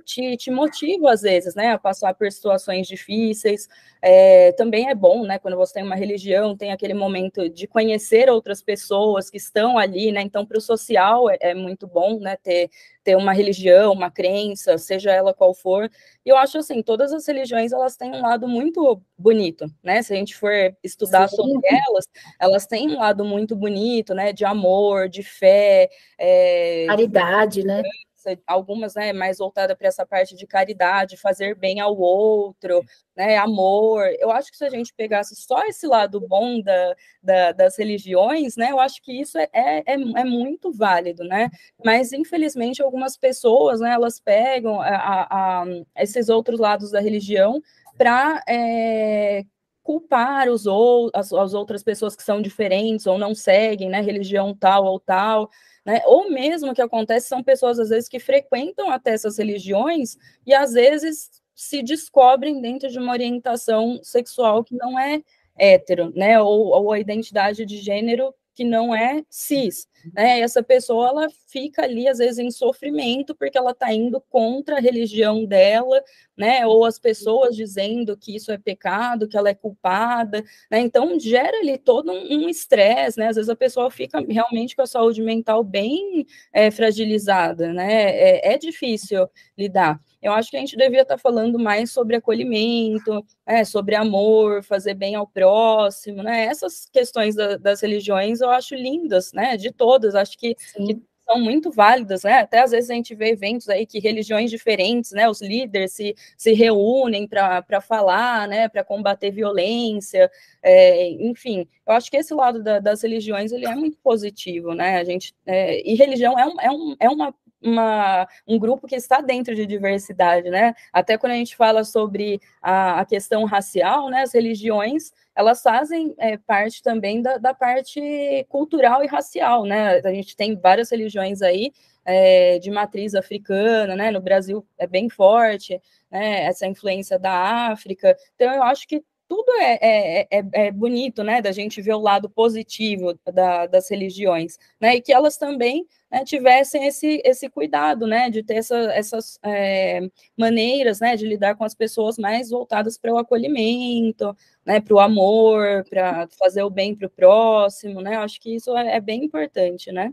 [0.05, 1.73] te, te motiva, às vezes, né?
[1.73, 3.69] A passar por situações difíceis.
[4.01, 5.39] É, também é bom, né?
[5.39, 10.11] Quando você tem uma religião, tem aquele momento de conhecer outras pessoas que estão ali,
[10.11, 10.23] né?
[10.23, 12.37] Então, para o social é, é muito bom, né?
[12.43, 12.71] Ter
[13.07, 15.89] ter uma religião, uma crença, seja ela qual for.
[16.25, 20.03] E eu acho assim, todas as religiões elas têm um lado muito bonito, né?
[20.03, 21.37] Se a gente for estudar Sim.
[21.37, 22.09] sobre elas,
[22.41, 24.33] elas têm um lado muito bonito, né?
[24.33, 25.89] De amor, de fé,
[26.19, 27.83] é, caridade, de...
[28.27, 28.37] né?
[28.47, 32.85] algumas né, mais voltada para essa parte de caridade, fazer bem ao outro,
[33.17, 34.05] né, amor.
[34.19, 38.57] Eu acho que se a gente pegasse só esse lado bom da, da, das religiões,
[38.57, 41.51] né, eu acho que isso é, é, é, é muito válido, né?
[41.85, 47.63] Mas, infelizmente, algumas pessoas, né, elas pegam a, a, a esses outros lados da religião
[47.97, 49.45] para é,
[49.87, 54.55] culpar os ou, as, as, outras pessoas que são diferentes ou não seguem, né, religião
[54.55, 55.49] tal ou tal,
[55.87, 56.03] né?
[56.07, 60.53] Ou mesmo o que acontece são pessoas, às vezes, que frequentam até essas religiões e,
[60.53, 65.23] às vezes, se descobrem dentro de uma orientação sexual que não é
[65.57, 66.41] hétero, né?
[66.41, 70.39] Ou, ou a identidade de gênero que não é cis, né?
[70.39, 74.77] E essa pessoa ela fica ali às vezes em sofrimento porque ela está indo contra
[74.79, 76.03] a religião dela,
[76.37, 76.67] né?
[76.67, 80.81] Ou as pessoas dizendo que isso é pecado, que ela é culpada, né?
[80.81, 83.29] Então gera ali todo um estresse, né?
[83.29, 87.93] Às vezes a pessoa fica realmente com a saúde mental bem é, fragilizada, né?
[87.93, 90.01] É, é difícil lidar.
[90.27, 94.95] Eu acho que a gente devia estar falando mais sobre acolhimento, é, sobre amor, fazer
[94.95, 96.47] bem ao próximo, né?
[96.47, 99.57] Essas questões da, das religiões eu acho lindas, né?
[99.57, 102.41] De todas, acho que, que, são muito válidas, né?
[102.41, 105.29] Até às vezes a gente vê eventos aí que religiões diferentes, né?
[105.29, 108.69] Os líderes se, se reúnem para falar, né?
[108.69, 110.29] Para combater violência,
[110.61, 111.69] é, enfim.
[111.87, 114.99] Eu acho que esse lado da, das religiões ele é muito positivo, né?
[114.99, 118.97] A gente é, e religião é, um, é, um, é uma uma, um grupo que
[118.97, 120.75] está dentro de diversidade, né?
[120.93, 124.23] Até quando a gente fala sobre a, a questão racial, né?
[124.23, 130.01] As religiões elas fazem é, parte também da, da, parte cultural e racial, né?
[130.03, 131.73] A gente tem várias religiões aí
[132.05, 134.11] é, de matriz africana, né?
[134.11, 135.81] No Brasil é bem forte,
[136.11, 136.45] né?
[136.45, 138.17] Essa influência da África.
[138.35, 142.01] Então eu acho que tudo é, é, é, é, bonito, né, da gente ver o
[142.01, 145.87] lado positivo da, das religiões, né, e que elas também
[146.17, 150.01] né, tivessem esse, esse cuidado, né, de ter essa, essas é,
[150.37, 155.01] maneiras, né, de lidar com as pessoas mais voltadas para o acolhimento, né, para o
[155.01, 159.25] amor, para fazer o bem para o próximo, né, acho que isso é, é bem
[159.25, 160.13] importante, né.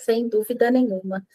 [0.00, 1.26] Sem dúvida nenhuma.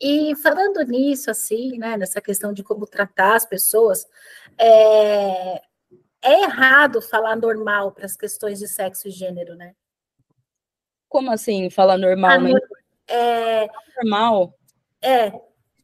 [0.00, 4.04] E falando nisso, assim, né, nessa questão de como tratar as pessoas,
[4.58, 5.62] é,
[6.20, 9.74] é errado falar normal para as questões de sexo e gênero, né?
[11.08, 12.30] Como assim, falar normal?
[12.30, 12.52] Ah, né?
[13.12, 13.68] É...
[13.96, 14.54] Normal?
[15.02, 15.32] É.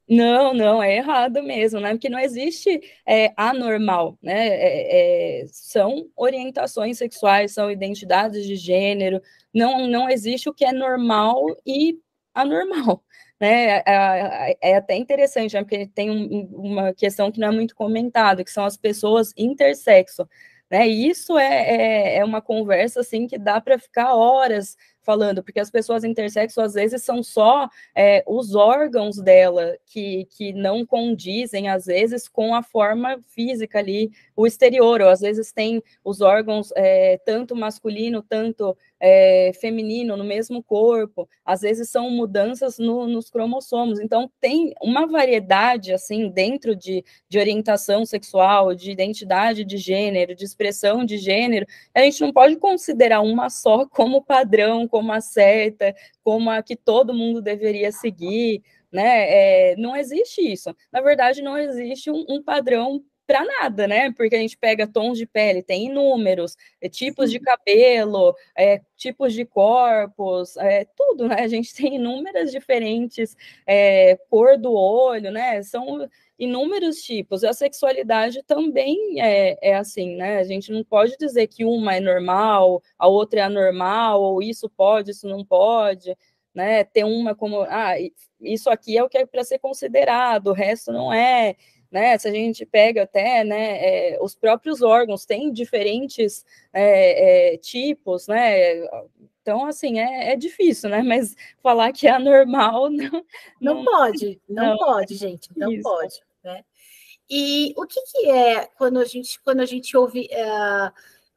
[0.09, 1.91] Não, não, é errado mesmo, né?
[1.91, 4.49] Porque não existe é, anormal, né?
[4.49, 9.20] É, é, são orientações sexuais, são identidades de gênero,
[9.53, 11.99] não, não existe o que é normal e
[12.35, 13.03] anormal
[13.41, 13.79] né?
[13.79, 15.61] É, é, é até interessante, né?
[15.61, 20.26] porque tem um, uma questão que não é muito comentada, que são as pessoas intersexo.
[20.70, 20.89] Né?
[20.89, 24.76] E isso é, é, é uma conversa assim que dá para ficar horas
[25.09, 30.53] falando, porque as pessoas intersexo às vezes são só é, os órgãos dela que, que
[30.53, 35.83] não condizem, às vezes, com a forma física ali, o exterior, ou às vezes tem
[36.05, 42.78] os órgãos é, tanto masculino, tanto é, feminino no mesmo corpo, às vezes são mudanças
[42.78, 44.01] no, nos cromossomos.
[44.01, 50.44] Então, tem uma variedade, assim, dentro de, de orientação sexual, de identidade de gênero, de
[50.44, 55.94] expressão de gênero, a gente não pode considerar uma só como padrão, como a certa,
[56.22, 58.62] como a que todo mundo deveria seguir.
[58.90, 59.72] Né?
[59.72, 60.74] É, não existe isso.
[60.90, 64.11] Na verdade, não existe um, um padrão para nada, né?
[64.11, 69.35] Porque a gente pega tons de pele, tem inúmeros, é, tipos de cabelo, é, tipos
[69.35, 71.43] de corpos, é, tudo, né?
[71.43, 75.62] A gente tem inúmeras diferentes, é, cor do olho, né?
[75.62, 76.09] São
[76.39, 77.45] inúmeros tipos.
[77.45, 80.39] A sexualidade também é, é assim, né?
[80.39, 84.70] A gente não pode dizer que uma é normal, a outra é anormal, ou isso
[84.70, 86.16] pode, isso não pode.
[86.55, 87.95] Né, ter uma como, ah,
[88.41, 91.55] isso aqui é o que é para ser considerado, o resto não é
[91.91, 92.16] né?
[92.18, 98.26] Se a gente pega até, né, é, os próprios órgãos têm diferentes é, é, tipos,
[98.26, 98.84] né?
[99.41, 101.03] Então, assim, é, é, difícil, né?
[101.03, 103.24] Mas falar que é anormal não,
[103.61, 105.82] não, não pode, não, não, pode, gente, não isso.
[105.82, 106.64] pode, né?
[107.30, 110.93] E o que, que é quando a gente quando a gente ouve uh,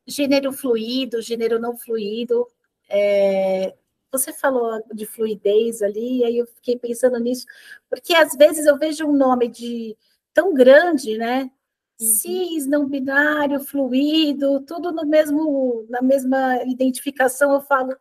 [0.07, 2.47] gênero fluido, gênero não fluido?
[2.89, 3.73] É,
[4.11, 7.45] você falou de fluidez ali, aí eu fiquei pensando nisso,
[7.89, 9.97] porque às vezes eu vejo um nome de
[10.33, 11.43] tão grande, né?
[11.99, 12.07] Uhum.
[12.07, 17.95] Cis, não binário, fluido, tudo no mesmo, na mesma identificação, eu falo,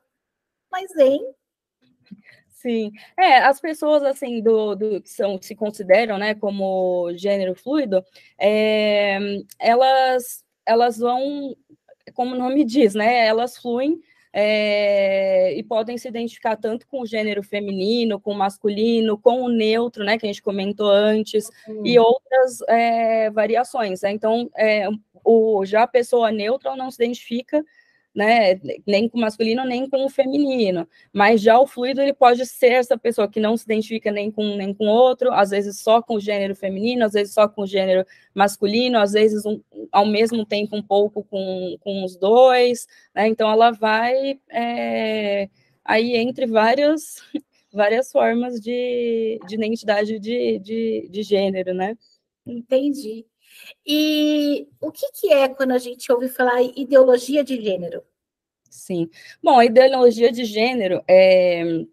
[0.70, 1.20] mas hein?
[2.48, 8.04] Sim, é, as pessoas assim do, do que são se consideram, né, como gênero fluido,
[8.38, 9.18] é,
[9.58, 11.56] elas elas vão,
[12.14, 14.00] como o nome diz, né, elas fluem
[14.32, 19.48] é, e podem se identificar tanto com o gênero feminino, com o masculino, com o
[19.48, 21.84] neutro, né, que a gente comentou antes, uhum.
[21.84, 24.02] e outras é, variações.
[24.02, 24.12] Né?
[24.12, 24.88] Então, é,
[25.24, 27.64] o, já a pessoa neutra não se identifica
[28.14, 32.44] né, nem com o masculino nem com o feminino, mas já o fluido ele pode
[32.46, 36.02] ser essa pessoa que não se identifica nem com nem com outro, às vezes só
[36.02, 38.04] com o gênero feminino, às vezes só com o gênero
[38.34, 39.60] masculino, às vezes um,
[39.92, 45.48] ao mesmo tempo um pouco com, com os dois, né, então ela vai é,
[45.84, 47.22] aí entre várias
[47.72, 51.96] várias formas de, de identidade de, de, de gênero, né?
[52.46, 53.24] Entendi.
[53.86, 58.02] E o que, que é quando a gente ouve falar ideologia de gênero?
[58.68, 59.10] Sim.
[59.42, 61.84] Bom, a ideologia de gênero é,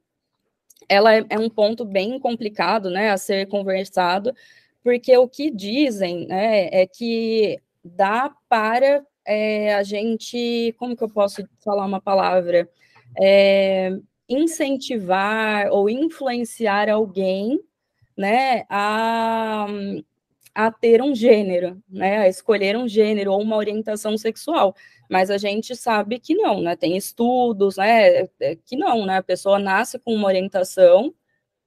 [0.88, 4.34] ela é, é um ponto bem complicado, né, a ser conversado,
[4.84, 11.10] porque o que dizem, né, é que dá para é, a gente, como que eu
[11.10, 12.70] posso falar uma palavra,
[13.20, 13.92] é,
[14.30, 17.60] incentivar ou influenciar alguém,
[18.16, 19.68] né, a,
[20.58, 24.76] a ter um gênero, né, a escolher um gênero ou uma orientação sexual.
[25.08, 26.76] Mas a gente sabe que não, né?
[26.76, 28.28] Tem estudos, né?
[28.40, 29.18] É, que não, né?
[29.18, 31.14] A pessoa nasce com uma orientação,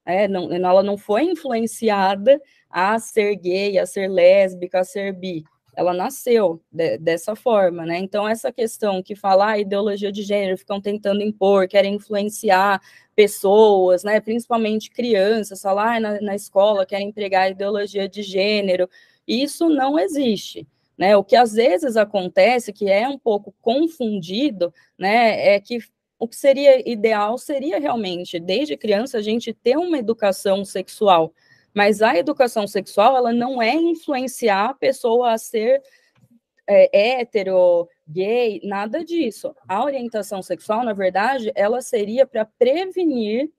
[0.04, 0.26] né?
[0.26, 5.44] não, ela não foi influenciada a ser gay, a ser lésbica, a ser bi
[5.74, 7.98] ela nasceu de, dessa forma, né?
[7.98, 12.80] Então, essa questão que falar ah, ideologia de gênero, ficam tentando impor, querem influenciar
[13.14, 14.20] pessoas, né?
[14.20, 18.88] Principalmente crianças, falar ah, na, na escola, querem pregar ideologia de gênero,
[19.26, 20.66] isso não existe.
[20.98, 25.78] Né, o que às vezes acontece, que é um pouco confundido, né, é que
[26.18, 31.32] o que seria ideal seria realmente, desde criança, a gente ter uma educação sexual,
[31.74, 35.82] mas a educação sexual, ela não é influenciar a pessoa a ser
[36.68, 39.54] é, hétero, gay, nada disso.
[39.68, 43.50] A orientação sexual, na verdade, ela seria para prevenir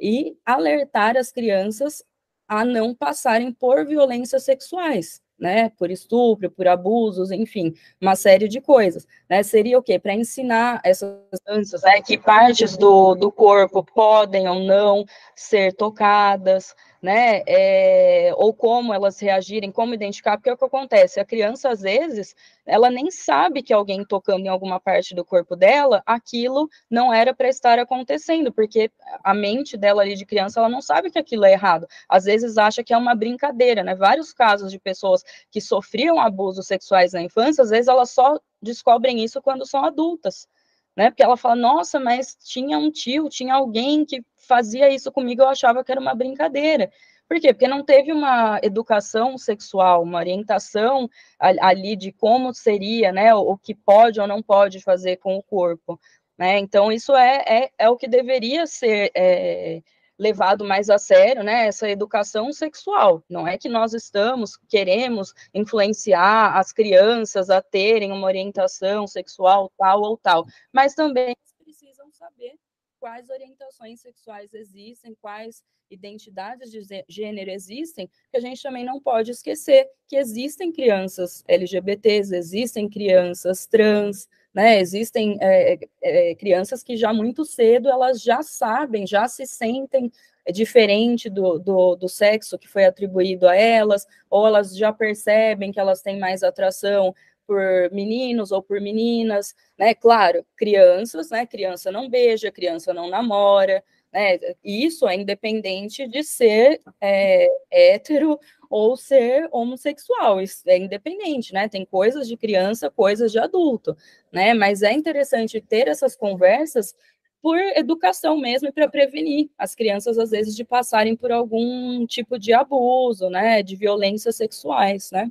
[0.00, 2.04] e alertar as crianças
[2.48, 8.60] a não passarem por violências sexuais né, por estupro, por abusos, enfim, uma série de
[8.60, 9.98] coisas, né, seria o quê?
[9.98, 16.74] Para ensinar essas danças, né, que partes do, do corpo podem ou não ser tocadas,
[17.06, 21.68] né, é, ou como elas reagirem, como identificar, porque é o que acontece, a criança,
[21.68, 22.34] às vezes,
[22.66, 27.32] ela nem sabe que alguém tocando em alguma parte do corpo dela, aquilo não era
[27.32, 28.90] para estar acontecendo, porque
[29.22, 32.58] a mente dela ali de criança, ela não sabe que aquilo é errado, às vezes
[32.58, 37.22] acha que é uma brincadeira, né, vários casos de pessoas que sofriam abusos sexuais na
[37.22, 40.48] infância, às vezes elas só descobrem isso quando são adultas,
[40.96, 41.10] né?
[41.10, 45.48] Porque ela fala, nossa, mas tinha um tio, tinha alguém que fazia isso comigo, eu
[45.48, 46.90] achava que era uma brincadeira.
[47.28, 47.52] Por quê?
[47.52, 53.74] Porque não teve uma educação sexual, uma orientação ali de como seria, né, o que
[53.74, 56.00] pode ou não pode fazer com o corpo,
[56.38, 56.58] né?
[56.58, 59.82] Então, isso é, é, é o que deveria ser é,
[60.18, 63.22] levado mais a sério, né, essa educação sexual.
[63.28, 70.00] Não é que nós estamos, queremos influenciar as crianças a terem uma orientação sexual tal
[70.02, 72.54] ou tal, mas também precisam saber
[72.98, 79.30] quais orientações sexuais existem, quais identidades de gênero existem, que a gente também não pode
[79.30, 84.80] esquecer que existem crianças LGBTs, existem crianças trans, né?
[84.80, 90.10] Existem é, é, crianças que já muito cedo elas já sabem, já se sentem
[90.50, 95.78] diferente do, do, do, sexo que foi atribuído a elas, ou elas já percebem que
[95.78, 97.14] elas têm mais atração
[97.46, 97.60] por
[97.92, 99.94] meninos ou por meninas, né?
[99.94, 101.44] Claro, crianças, né?
[101.44, 104.38] Criança não beija, criança não namora, né?
[104.64, 108.40] Isso é independente de ser é, hétero
[108.70, 111.68] ou ser homossexual, isso é independente, né?
[111.68, 113.96] Tem coisas de criança, coisas de adulto,
[114.32, 114.54] né?
[114.54, 116.94] Mas é interessante ter essas conversas
[117.42, 122.38] por educação mesmo e para prevenir as crianças às vezes de passarem por algum tipo
[122.38, 123.62] de abuso, né?
[123.62, 125.30] De violências sexuais, né?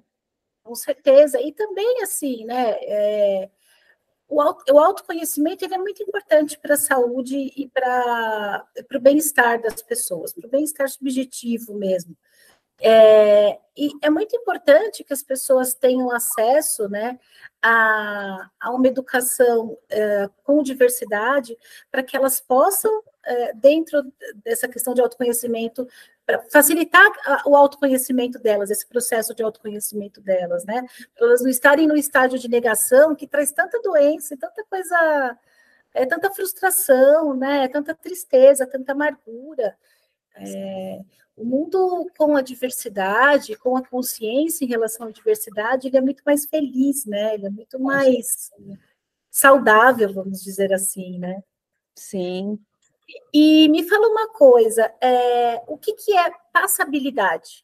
[0.64, 1.42] Com certeza.
[1.42, 2.78] E também assim, né?
[2.82, 3.50] É
[4.28, 4.42] o,
[4.74, 8.66] o autoconhecimento é muito importante para a saúde e para
[8.96, 12.16] o bem-estar das pessoas, para o bem-estar subjetivo mesmo.
[12.82, 17.20] É, e é muito importante que as pessoas tenham acesso né,
[17.62, 21.58] a, a uma educação é, com diversidade,
[21.92, 24.04] para que elas possam, é, dentro
[24.44, 25.88] dessa questão de autoconhecimento,
[26.52, 27.06] facilitar
[27.46, 30.86] o autoconhecimento delas, esse processo de autoconhecimento delas, né?
[31.16, 35.38] Para elas não estarem no estágio de negação que traz tanta doença, tanta coisa,
[35.94, 37.68] é, tanta frustração, né?
[37.68, 39.78] Tanta tristeza, tanta amargura.
[40.38, 41.02] É,
[41.36, 46.24] o mundo com a diversidade, com a consciência em relação à diversidade, ele é muito
[46.26, 47.36] mais feliz, né?
[47.36, 48.52] Ele é muito mais
[49.32, 51.44] saudável, vamos dizer assim, né?
[51.96, 52.60] Sim,
[53.34, 57.64] e me fala uma coisa, é, o que, que é passabilidade?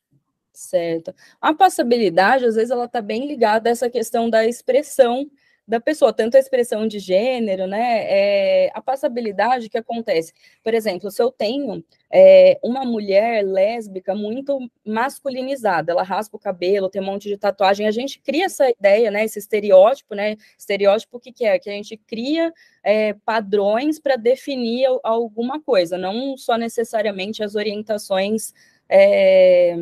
[0.53, 1.15] Certo.
[1.39, 5.29] A passabilidade, às vezes, ela está bem ligada a essa questão da expressão
[5.71, 8.03] da pessoa, tanto a expressão de gênero, né?
[8.03, 10.33] É, a passabilidade que acontece.
[10.61, 16.89] Por exemplo, se eu tenho é, uma mulher lésbica muito masculinizada, ela raspa o cabelo,
[16.89, 19.23] tem um monte de tatuagem, a gente cria essa ideia, né?
[19.23, 20.35] Esse estereótipo, né?
[20.59, 21.57] Estereótipo o que, que é?
[21.57, 22.51] Que a gente cria
[22.83, 28.53] é, padrões para definir alguma coisa, não só necessariamente as orientações.
[28.89, 29.77] É,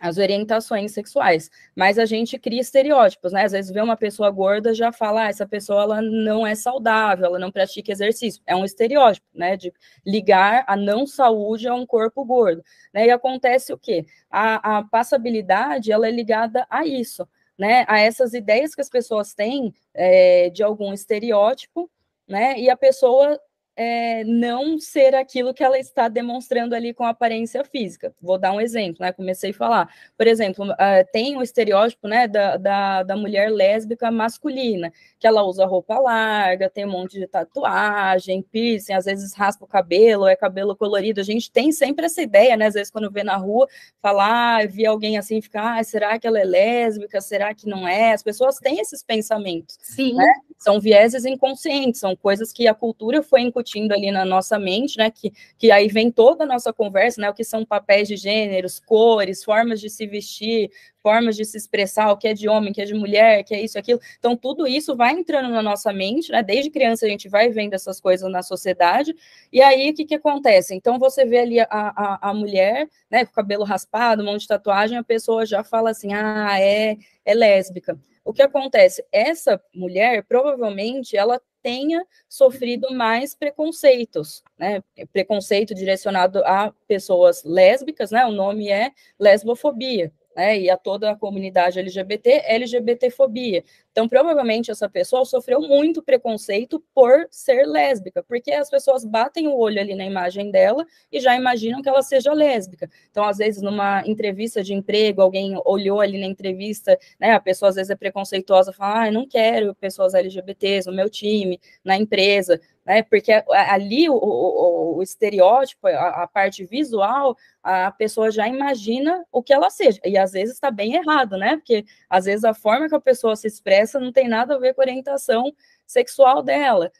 [0.00, 3.44] as orientações sexuais, mas a gente cria estereótipos, né?
[3.44, 7.26] Às vezes vê uma pessoa gorda já fala, ah, essa pessoa ela não é saudável,
[7.26, 8.42] ela não pratica exercício.
[8.46, 9.56] É um estereótipo, né?
[9.56, 9.72] De
[10.04, 13.06] ligar a não saúde a um corpo gordo, né?
[13.06, 14.04] E acontece o quê?
[14.30, 17.84] A, a passabilidade ela é ligada a isso, né?
[17.88, 21.88] A essas ideias que as pessoas têm é, de algum estereótipo,
[22.26, 22.58] né?
[22.58, 23.38] E a pessoa
[23.76, 28.14] é, não ser aquilo que ela está demonstrando ali com aparência física.
[28.22, 29.12] Vou dar um exemplo, né?
[29.12, 29.94] Comecei a falar.
[30.16, 30.76] Por exemplo, uh,
[31.12, 36.70] tem o estereótipo né, da, da, da, mulher lésbica masculina, que ela usa roupa larga,
[36.70, 41.20] tem um monte de tatuagem, piercing, às vezes raspa o cabelo, é cabelo colorido.
[41.20, 42.66] A gente tem sempre essa ideia, né?
[42.66, 43.68] Às vezes, quando vê na rua,
[44.00, 47.20] falar, ah, vi alguém assim, ficar, ah, será que ela é lésbica?
[47.20, 48.12] Será que não é?
[48.12, 49.76] As pessoas têm esses pensamentos.
[49.82, 50.14] Sim.
[50.14, 50.32] Né?
[50.58, 54.98] São vieses inconscientes, são coisas que a cultura foi incutindo incutindo ali na nossa mente,
[54.98, 55.10] né?
[55.10, 57.30] Que, que aí vem toda a nossa conversa, né?
[57.30, 60.70] O que são papéis de gêneros, cores, formas de se vestir,
[61.02, 63.44] formas de se expressar, o que é de homem, o que é de mulher, o
[63.44, 64.00] que é isso, aquilo.
[64.18, 66.42] Então, tudo isso vai entrando na nossa mente, né?
[66.42, 69.14] Desde criança a gente vai vendo essas coisas na sociedade,
[69.52, 70.74] e aí o que, que acontece?
[70.74, 74.42] Então, você vê ali a, a, a mulher, né, com o cabelo raspado, um monte
[74.42, 77.98] de tatuagem, a pessoa já fala assim, ah, é, é lésbica.
[78.24, 79.04] O que acontece?
[79.12, 84.82] Essa mulher, provavelmente, ela tenha sofrido mais preconceitos, né?
[85.10, 88.26] Preconceito direcionado a pessoas lésbicas, né?
[88.26, 93.64] O nome é lesbofobia né, e a toda a comunidade LGBT, LGBTfobia.
[93.92, 99.56] Então, provavelmente, essa pessoa sofreu muito preconceito por ser lésbica, porque as pessoas batem o
[99.56, 102.90] olho ali na imagem dela e já imaginam que ela seja lésbica.
[103.10, 107.68] Então, às vezes, numa entrevista de emprego, alguém olhou ali na entrevista, né, a pessoa
[107.68, 112.60] às vezes é preconceituosa, fala, ah, não quero pessoas LGBTs no meu time, na empresa,
[112.84, 113.02] né?
[113.02, 119.42] Porque ali o, o, o estereótipo, a, a, parte visual, a pessoa já imagina o
[119.42, 121.56] que ela seja, e às vezes está bem errado, né?
[121.56, 124.74] Porque às vezes a forma que a pessoa se expressa não tem nada a ver
[124.74, 125.52] com a orientação
[125.86, 126.92] sexual dela.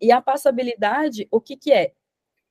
[0.00, 1.92] E a passabilidade, o que, que é?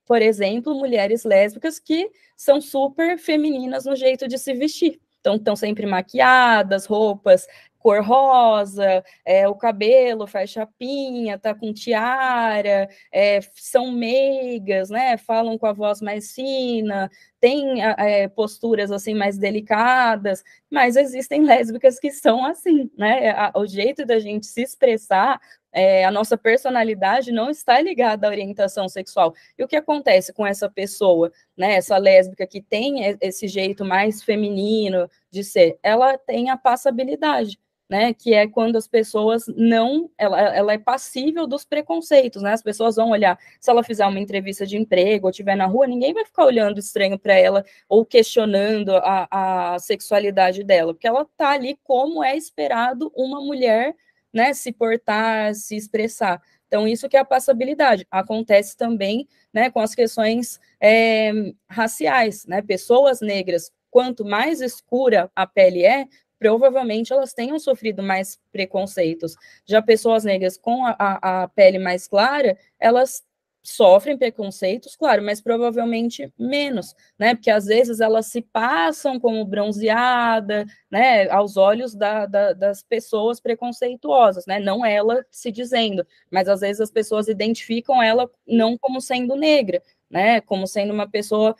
[0.04, 5.00] Por exemplo, mulheres lésbicas que são super femininas no jeito de se vestir.
[5.20, 7.46] Então, estão sempre maquiadas, roupas
[7.82, 15.16] cor rosa, é, o cabelo faz chapinha, tá com tiara, é, são meigas, né?
[15.16, 17.10] Falam com a voz mais fina,
[17.40, 23.50] têm é, posturas assim mais delicadas, mas existem lésbicas que são assim, né?
[23.56, 25.40] o jeito da gente se expressar
[25.72, 29.34] é, a nossa personalidade não está ligada à orientação sexual.
[29.58, 34.22] E o que acontece com essa pessoa, né, essa lésbica que tem esse jeito mais
[34.22, 35.78] feminino de ser?
[35.82, 37.58] Ela tem a passabilidade
[37.88, 38.14] né?
[38.14, 42.52] Que é quando as pessoas não, ela, ela é passível dos preconceitos, né?
[42.52, 45.86] As pessoas vão olhar, se ela fizer uma entrevista de emprego ou estiver na rua,
[45.86, 51.26] ninguém vai ficar olhando estranho para ela ou questionando a, a sexualidade dela, porque ela
[51.36, 53.94] tá ali como é esperado uma mulher,
[54.32, 54.54] né?
[54.54, 56.40] Se portar, se expressar.
[56.72, 58.06] Então, isso que é a passabilidade.
[58.10, 61.30] Acontece também né, com as questões é,
[61.68, 62.62] raciais, né?
[62.62, 66.06] Pessoas negras, quanto mais escura a pele é,
[66.42, 69.36] provavelmente elas tenham sofrido mais preconceitos.
[69.64, 73.22] Já pessoas negras com a, a, a pele mais clara, elas
[73.62, 77.32] sofrem preconceitos, claro, mas provavelmente menos, né?
[77.36, 81.30] Porque às vezes elas se passam como bronzeada, né?
[81.30, 84.58] Aos olhos da, da, das pessoas preconceituosas, né?
[84.58, 89.80] Não ela se dizendo, mas às vezes as pessoas identificam ela não como sendo negra,
[90.12, 91.56] né, como sendo uma pessoa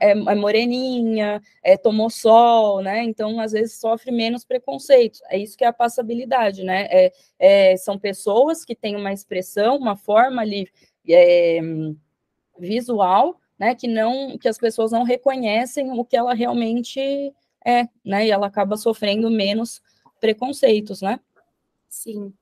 [0.00, 5.58] é, é moreninha, é, tomou sol, né, então às vezes sofre menos preconceito, é isso
[5.58, 10.40] que é a passabilidade, né, é, é são pessoas que têm uma expressão, uma forma
[10.40, 10.68] ali
[11.08, 11.58] é,
[12.56, 17.00] visual, né, que não, que as pessoas não reconhecem o que ela realmente
[17.66, 19.82] é, né, e ela acaba sofrendo menos
[20.20, 21.18] preconceitos, né.
[21.88, 22.32] Sim,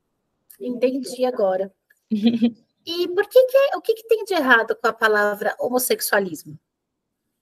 [0.60, 1.72] entendi agora.
[2.86, 6.58] E por que, que o que, que tem de errado com a palavra homossexualismo?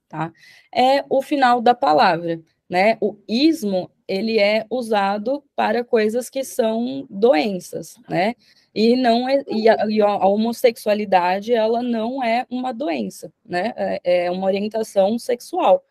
[0.08, 0.32] Tá?
[0.74, 2.98] É o final da palavra, né?
[3.00, 8.34] O ismo ele é usado para coisas que são doenças, né?
[8.74, 13.72] E não é, e a, e a homossexualidade ela não é uma doença, né?
[13.76, 15.82] É, é uma orientação sexual.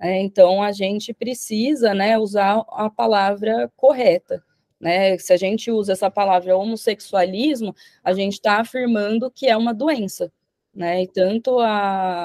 [0.00, 4.42] É, então a gente precisa, né, usar a palavra correta.
[4.80, 5.18] Né?
[5.18, 10.32] Se a gente usa essa palavra homossexualismo, a gente está afirmando que é uma doença.
[10.74, 11.02] Né?
[11.02, 11.68] E tanto a,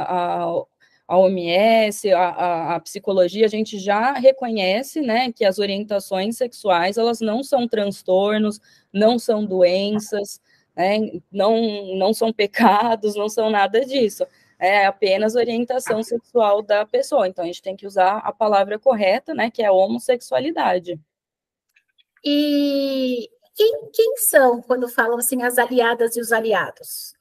[0.03, 0.63] a,
[1.07, 6.97] a OMS, a, a, a, psicologia, a gente já reconhece né, que as orientações sexuais
[6.97, 8.59] elas não são transtornos,
[8.91, 10.39] não são doenças,
[10.75, 10.99] né,
[11.31, 14.25] não, não são pecados, não são nada disso.
[14.59, 17.27] é apenas orientação sexual da pessoa.
[17.27, 20.99] Então, a gente tem que usar a palavra correta, né, que é homossexualidade.
[22.23, 27.13] E quem, quem são, quando falam assim, as aliadas e os aliados?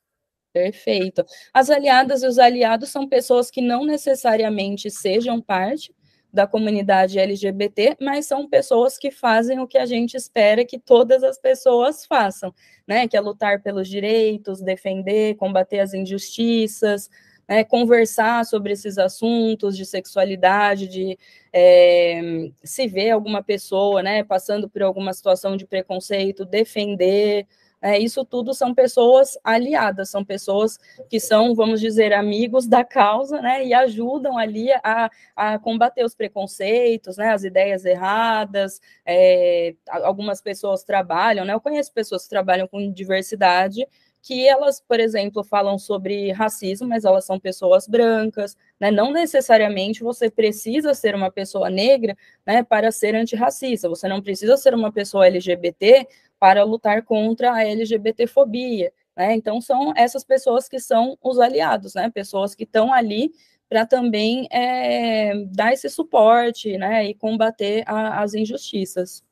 [0.53, 1.25] Perfeito.
[1.53, 5.95] As aliadas e os aliados são pessoas que não necessariamente sejam parte
[6.33, 11.23] da comunidade LGBT, mas são pessoas que fazem o que a gente espera que todas
[11.23, 12.55] as pessoas façam,
[12.87, 13.07] né?
[13.07, 17.11] Que é lutar pelos direitos, defender, combater as injustiças,
[17.53, 21.19] né, conversar sobre esses assuntos de sexualidade, de
[21.53, 27.47] é, se ver alguma pessoa né, passando por alguma situação de preconceito, defender,
[27.83, 30.79] é, isso tudo são pessoas aliadas, são pessoas
[31.11, 36.15] que são, vamos dizer, amigos da causa, né, e ajudam ali a, a combater os
[36.15, 38.81] preconceitos, né, as ideias erradas.
[39.05, 43.87] É, algumas pessoas trabalham, né, eu conheço pessoas que trabalham com diversidade
[44.23, 48.91] que elas, por exemplo, falam sobre racismo, mas elas são pessoas brancas, né?
[48.91, 52.17] Não necessariamente você precisa ser uma pessoa negra,
[52.47, 53.89] né, para ser antirracista.
[53.89, 56.07] Você não precisa ser uma pessoa LGBT
[56.39, 59.35] para lutar contra a LGBTfobia, né?
[59.35, 62.09] Então são essas pessoas que são os aliados, né?
[62.09, 63.33] Pessoas que estão ali
[63.69, 69.25] para também é, dar esse suporte, né, e combater a, as injustiças.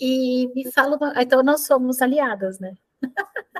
[0.00, 2.74] E me fala, então nós somos aliadas, né?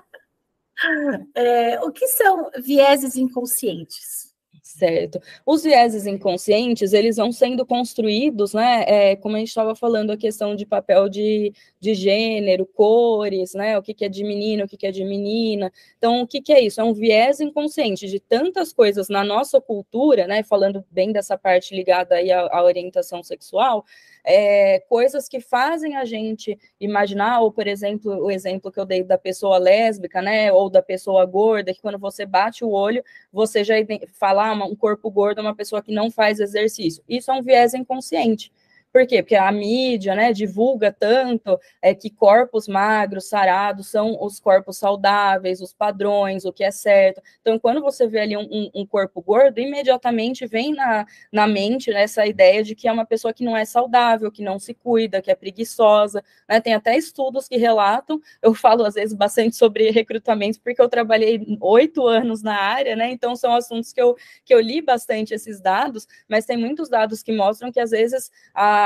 [1.35, 4.27] É, o que são vieses inconscientes?
[4.67, 5.21] Certo.
[5.47, 8.85] Os vieses inconscientes, eles vão sendo construídos, né?
[8.87, 13.79] É, como a gente estava falando, a questão de papel de, de gênero, cores, né?
[13.79, 15.73] O que, que é de menino, o que, que é de menina.
[15.97, 16.81] Então, o que, que é isso?
[16.81, 20.43] É um viés inconsciente de tantas coisas na nossa cultura, né?
[20.43, 23.85] Falando bem dessa parte ligada aí à, à orientação sexual,
[24.27, 29.05] é, coisas que fazem a gente imaginar, ou, por exemplo, o exemplo que eu dei
[29.05, 33.63] da pessoa lésbica, né, ou da pessoa gorda, que quando você bate o olho, você
[33.63, 33.75] já
[34.13, 37.05] fala ah, um corpo gordo é uma pessoa que não faz exercício.
[37.09, 38.53] Isso é um viés inconsciente.
[38.97, 39.23] Por quê?
[39.23, 45.61] Porque a mídia, né, divulga tanto é, que corpos magros, sarados, são os corpos saudáveis,
[45.61, 47.21] os padrões, o que é certo.
[47.43, 52.05] Então, quando você vê ali um, um corpo gordo, imediatamente vem na, na mente né,
[52.05, 55.21] essa ideia de que é uma pessoa que não é saudável, que não se cuida,
[55.21, 56.25] que é preguiçosa.
[56.49, 56.59] Né?
[56.59, 61.59] Tem até estudos que relatam, eu falo às vezes bastante sobre recrutamento, porque eu trabalhei
[61.61, 63.11] oito anos na área, né?
[63.11, 67.23] Então são assuntos que eu, que eu li bastante esses dados, mas tem muitos dados
[67.23, 68.86] que mostram que às vezes a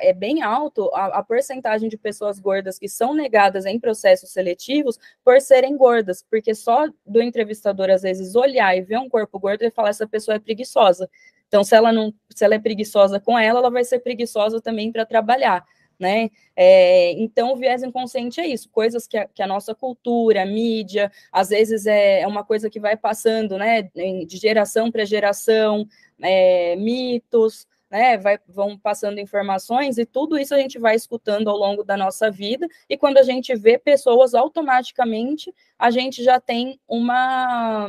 [0.00, 4.98] é bem alto a, a porcentagem de pessoas gordas que são negadas em processos seletivos
[5.24, 9.62] por serem gordas, porque só do entrevistador, às vezes, olhar e ver um corpo gordo
[9.62, 11.08] e falar essa pessoa é preguiçosa.
[11.48, 14.90] Então, se ela não, se ela é preguiçosa com ela, ela vai ser preguiçosa também
[14.90, 15.64] para trabalhar.
[15.98, 16.28] Né?
[16.54, 20.46] É, então, o viés inconsciente é isso, coisas que a, que a, nossa cultura, a
[20.46, 25.88] mídia, às vezes é, é uma coisa que vai passando, né, de geração para geração,
[26.20, 31.56] é, mitos, né, vai, vão passando informações e tudo isso a gente vai escutando ao
[31.56, 36.80] longo da nossa vida, e quando a gente vê pessoas, automaticamente a gente já tem
[36.88, 37.86] uma,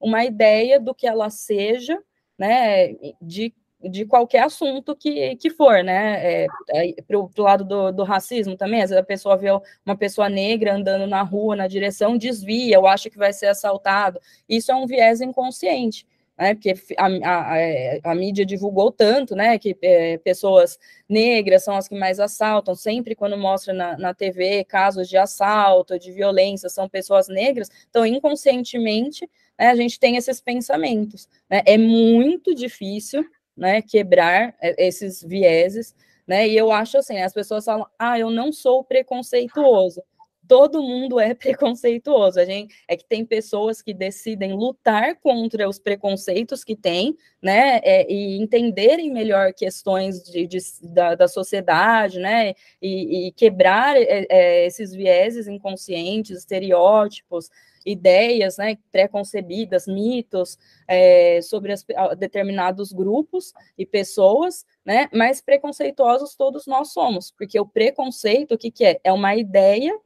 [0.00, 1.98] uma ideia do que ela seja,
[2.38, 7.90] né, de, de qualquer assunto que, que for, né, é, é, para o lado do,
[7.90, 9.48] do racismo também, às vezes a pessoa vê
[9.84, 14.20] uma pessoa negra andando na rua, na direção, desvia, ou acha que vai ser assaltado,
[14.48, 16.06] isso é um viés inconsciente,
[16.40, 21.86] né, porque a, a, a, mídia divulgou tanto, né, que é, pessoas negras são as
[21.86, 26.88] que mais assaltam, sempre quando mostra na, na TV casos de assalto, de violência, são
[26.88, 29.28] pessoas negras, então inconscientemente
[29.58, 33.22] né, a gente tem esses pensamentos, né, é muito difícil,
[33.54, 35.94] né, quebrar é, esses vieses,
[36.26, 40.02] né, e eu acho assim, as pessoas falam, ah, eu não sou preconceituoso,
[40.50, 42.40] todo mundo é preconceituoso.
[42.40, 47.78] A gente é que tem pessoas que decidem lutar contra os preconceitos que tem, né,
[47.84, 54.26] é, e entenderem melhor questões de, de da, da, sociedade, né, e, e quebrar é,
[54.28, 57.48] é, esses vieses inconscientes, estereótipos,
[57.86, 61.86] ideias, né, preconcebidas, mitos é, sobre as,
[62.18, 68.72] determinados grupos e pessoas, né, mas preconceituosos todos nós somos, porque o preconceito, o que,
[68.72, 69.00] que é?
[69.04, 69.96] É uma ideia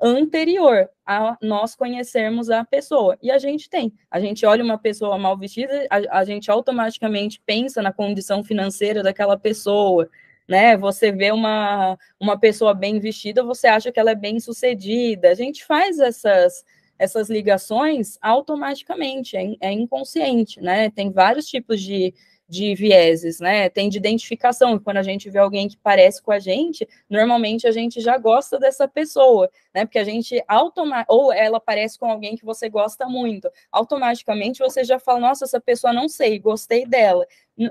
[0.00, 3.18] anterior a nós conhecermos a pessoa.
[3.22, 3.92] E a gente tem.
[4.10, 9.02] A gente olha uma pessoa mal vestida, a, a gente automaticamente pensa na condição financeira
[9.02, 10.08] daquela pessoa,
[10.48, 10.76] né?
[10.76, 15.30] Você vê uma, uma pessoa bem vestida, você acha que ela é bem sucedida.
[15.30, 16.64] A gente faz essas
[17.00, 20.90] essas ligações automaticamente, é, é inconsciente, né?
[20.90, 22.12] Tem vários tipos de,
[22.50, 23.68] de vieses, né?
[23.70, 24.78] Tem de identificação.
[24.78, 28.58] Quando a gente vê alguém que parece com a gente, normalmente a gente já gosta
[28.58, 29.84] dessa pessoa, né?
[29.86, 34.82] Porque a gente automaticamente, ou ela parece com alguém que você gosta muito, automaticamente você
[34.84, 37.24] já fala, nossa, essa pessoa não sei, gostei dela.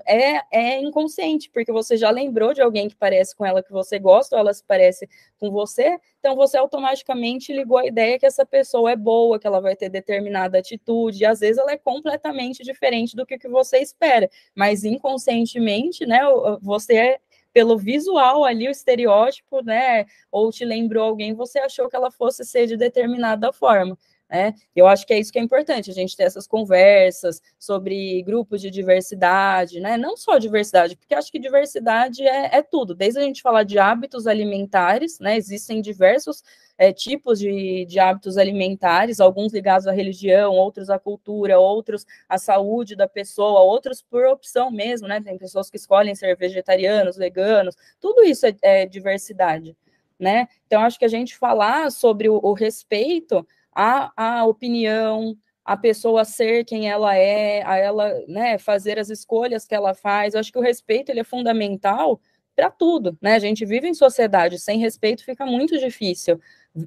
[0.05, 3.97] É, é inconsciente, porque você já lembrou de alguém que parece com ela que você
[3.97, 5.09] gosta, ou ela se parece
[5.39, 9.59] com você, então você automaticamente ligou a ideia que essa pessoa é boa, que ela
[9.59, 13.79] vai ter determinada atitude, e às vezes ela é completamente diferente do que, que você
[13.79, 16.19] espera, mas inconscientemente, né,
[16.61, 17.19] você é
[17.51, 22.45] pelo visual ali, o estereótipo, né, ou te lembrou alguém, você achou que ela fosse
[22.45, 23.97] ser de determinada forma.
[24.29, 24.53] Né?
[24.75, 28.61] Eu acho que é isso que é importante, a gente ter essas conversas sobre grupos
[28.61, 29.97] de diversidade, né?
[29.97, 33.79] Não só diversidade, porque acho que diversidade é, é tudo, desde a gente falar de
[33.79, 35.35] hábitos alimentares, né?
[35.35, 36.43] Existem diversos
[36.77, 42.37] é, tipos de, de hábitos alimentares, alguns ligados à religião, outros à cultura, outros à
[42.37, 45.19] saúde da pessoa, outros por opção mesmo, né?
[45.21, 49.75] Tem pessoas que escolhem ser vegetarianos, veganos, tudo isso é, é diversidade.
[50.19, 50.49] Né?
[50.67, 53.47] Então, acho que a gente falar sobre o, o respeito
[53.79, 59.65] a, a opinião, a pessoa ser quem ela é, a ela né, fazer as escolhas
[59.65, 60.33] que ela faz.
[60.33, 62.19] Eu acho que o respeito ele é fundamental
[62.53, 63.35] para tudo, né?
[63.35, 66.41] A gente vive em sociedade, sem respeito fica muito difícil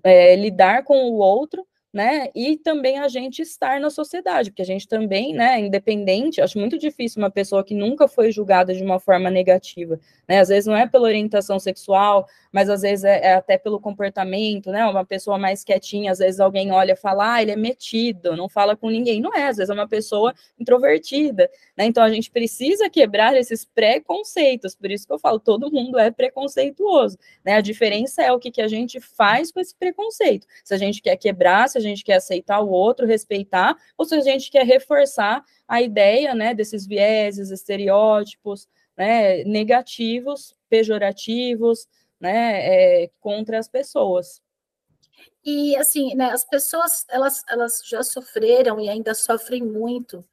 [0.04, 2.28] é, lidar com o outro né?
[2.34, 6.78] E também a gente estar na sociedade, porque a gente também, né, independente, acho muito
[6.78, 10.40] difícil uma pessoa que nunca foi julgada de uma forma negativa, né?
[10.40, 14.70] Às vezes não é pela orientação sexual, mas às vezes é, é até pelo comportamento,
[14.70, 14.86] né?
[14.86, 18.48] Uma pessoa mais quietinha, às vezes alguém olha e fala, ah, ele é metido, não
[18.48, 19.20] fala com ninguém.
[19.20, 21.84] Não é, às vezes é uma pessoa introvertida, né?
[21.84, 26.10] Então a gente precisa quebrar esses preconceitos, por isso que eu falo, todo mundo é
[26.10, 27.54] preconceituoso, né?
[27.56, 30.46] A diferença é o que, que a gente faz com esse preconceito.
[30.64, 34.14] Se a gente quer quebrar, se a gente quer aceitar o outro, respeitar, ou se
[34.14, 41.86] a gente quer reforçar a ideia, né, desses vieses, estereótipos, né, negativos, pejorativos,
[42.20, 44.40] né, é, contra as pessoas.
[45.44, 50.24] E assim, né, as pessoas elas, elas já sofreram e ainda sofrem muito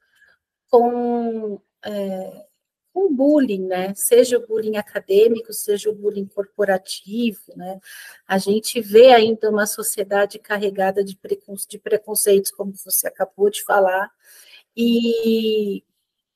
[0.69, 2.45] com é,
[2.93, 3.93] com bullying, né?
[3.95, 7.79] Seja o bullying acadêmico, seja o bullying corporativo, né?
[8.27, 11.17] A gente vê ainda uma sociedade carregada de,
[11.67, 14.11] de preconceitos, como você acabou de falar,
[14.75, 15.83] e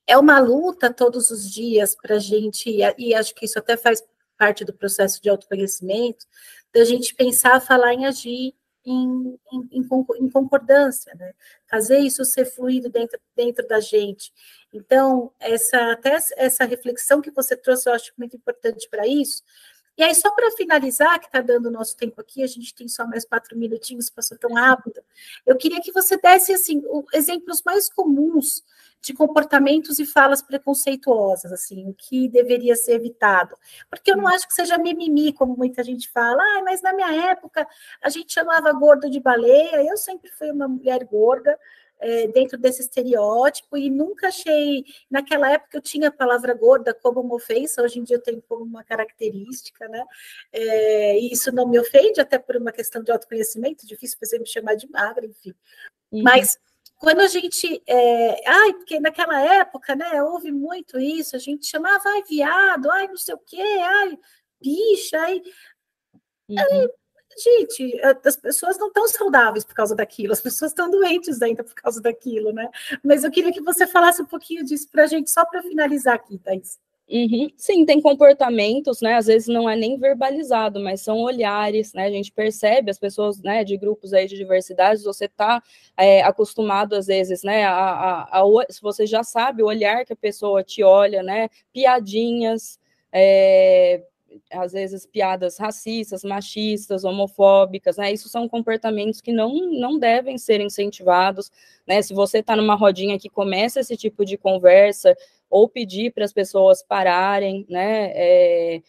[0.06, 4.02] é uma luta todos os dias para a gente, e acho que isso até faz
[4.36, 6.26] parte do processo de autoconhecimento,
[6.72, 9.80] da gente pensar, falar em agir em, em,
[10.20, 11.32] em, concordância, né?
[11.68, 14.32] Fazer isso ser fluido dentro, dentro da gente.
[14.72, 19.42] Então, essa, até essa reflexão que você trouxe, eu acho muito importante para isso.
[19.96, 22.88] E aí, só para finalizar, que está dando o nosso tempo aqui, a gente tem
[22.88, 25.00] só mais quatro minutinhos, passou tão rápido.
[25.46, 26.82] Eu queria que você desse assim,
[27.12, 28.64] exemplos mais comuns
[29.04, 33.54] de comportamentos e falas preconceituosas, assim, o que deveria ser evitado.
[33.90, 37.30] Porque eu não acho que seja mimimi, como muita gente fala, ah, mas na minha
[37.30, 37.66] época
[38.02, 41.58] a gente chamava gordo de baleia, eu sempre fui uma mulher gorda,
[42.00, 44.84] é, dentro desse estereótipo e nunca achei.
[45.10, 48.42] Naquela época eu tinha a palavra gorda como uma ofensa, hoje em dia eu tenho
[48.42, 50.04] como uma característica, né?
[50.52, 54.44] É, e isso não me ofende, até por uma questão de autoconhecimento, difícil, por exemplo,
[54.44, 55.54] me chamar de magra, enfim.
[56.12, 56.22] Uhum.
[56.22, 56.58] Mas
[56.96, 57.82] quando a gente.
[57.86, 63.08] É, ai, porque naquela época, né, houve muito isso, a gente chamava, ai, viado, ai,
[63.08, 64.18] não sei o quê, ai,
[64.60, 65.42] bicha, ai.
[66.48, 66.58] Uhum.
[66.58, 66.88] ai
[67.38, 71.74] gente, as pessoas não estão saudáveis por causa daquilo, as pessoas estão doentes ainda por
[71.74, 72.68] causa daquilo, né?
[73.02, 76.14] Mas eu queria que você falasse um pouquinho disso para a gente, só para finalizar
[76.14, 76.78] aqui, Thais.
[77.06, 77.50] Uhum.
[77.56, 79.16] Sim, tem comportamentos, né?
[79.16, 82.06] Às vezes não é nem verbalizado, mas são olhares, né?
[82.06, 83.62] A gente percebe as pessoas, né?
[83.62, 85.62] De grupos aí de diversidade, você está
[85.98, 87.64] é, acostumado às vezes, né?
[87.64, 88.42] A, a, a,
[88.80, 91.50] você já sabe o olhar que a pessoa te olha, né?
[91.72, 92.80] Piadinhas,
[93.12, 94.02] é,
[94.50, 98.12] às vezes piadas racistas, machistas, homofóbicas, né?
[98.12, 101.50] Isso são comportamentos que não, não devem ser incentivados,
[101.86, 102.02] né?
[102.02, 105.14] Se você está numa rodinha que começa esse tipo de conversa,
[105.50, 108.10] ou pedir para as pessoas pararem, né?
[108.14, 108.82] É,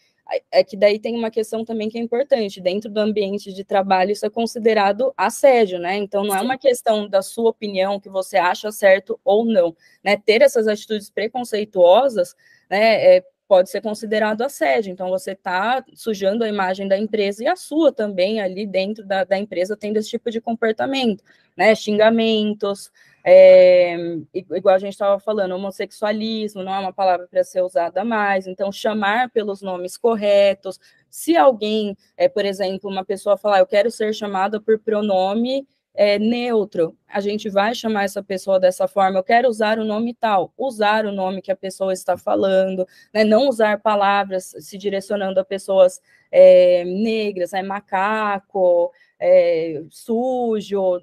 [0.50, 4.10] é que daí tem uma questão também que é importante, dentro do ambiente de trabalho
[4.10, 5.96] isso é considerado assédio, né?
[5.96, 10.16] Então não é uma questão da sua opinião que você acha certo ou não, né?
[10.16, 12.34] Ter essas atitudes preconceituosas,
[12.68, 14.92] né, é, pode ser considerado assédio.
[14.92, 19.24] Então, você está sujando a imagem da empresa e a sua também ali dentro da,
[19.24, 21.22] da empresa tendo esse tipo de comportamento,
[21.56, 21.74] né?
[21.74, 22.90] Xingamentos,
[23.24, 23.96] é,
[24.32, 28.70] igual a gente estava falando, homossexualismo não é uma palavra para ser usada mais, então
[28.70, 30.78] chamar pelos nomes corretos.
[31.10, 35.66] Se alguém, é, por exemplo, uma pessoa falar, eu quero ser chamada por pronome
[35.96, 40.14] é, neutro, a gente vai chamar essa pessoa dessa forma, eu quero usar o nome
[40.14, 45.40] tal, usar o nome que a pessoa está falando, né, não usar palavras se direcionando
[45.40, 51.00] a pessoas é, negras, né, macaco, é, sujo,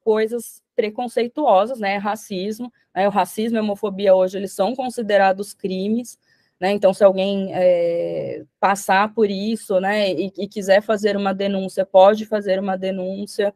[0.00, 6.18] coisas preconceituosas, né, racismo, né, o racismo e a homofobia hoje, eles são considerados crimes,
[6.62, 6.70] né?
[6.70, 12.24] Então, se alguém é, passar por isso, né, e, e, quiser fazer uma denúncia, pode
[12.24, 13.52] fazer uma denúncia.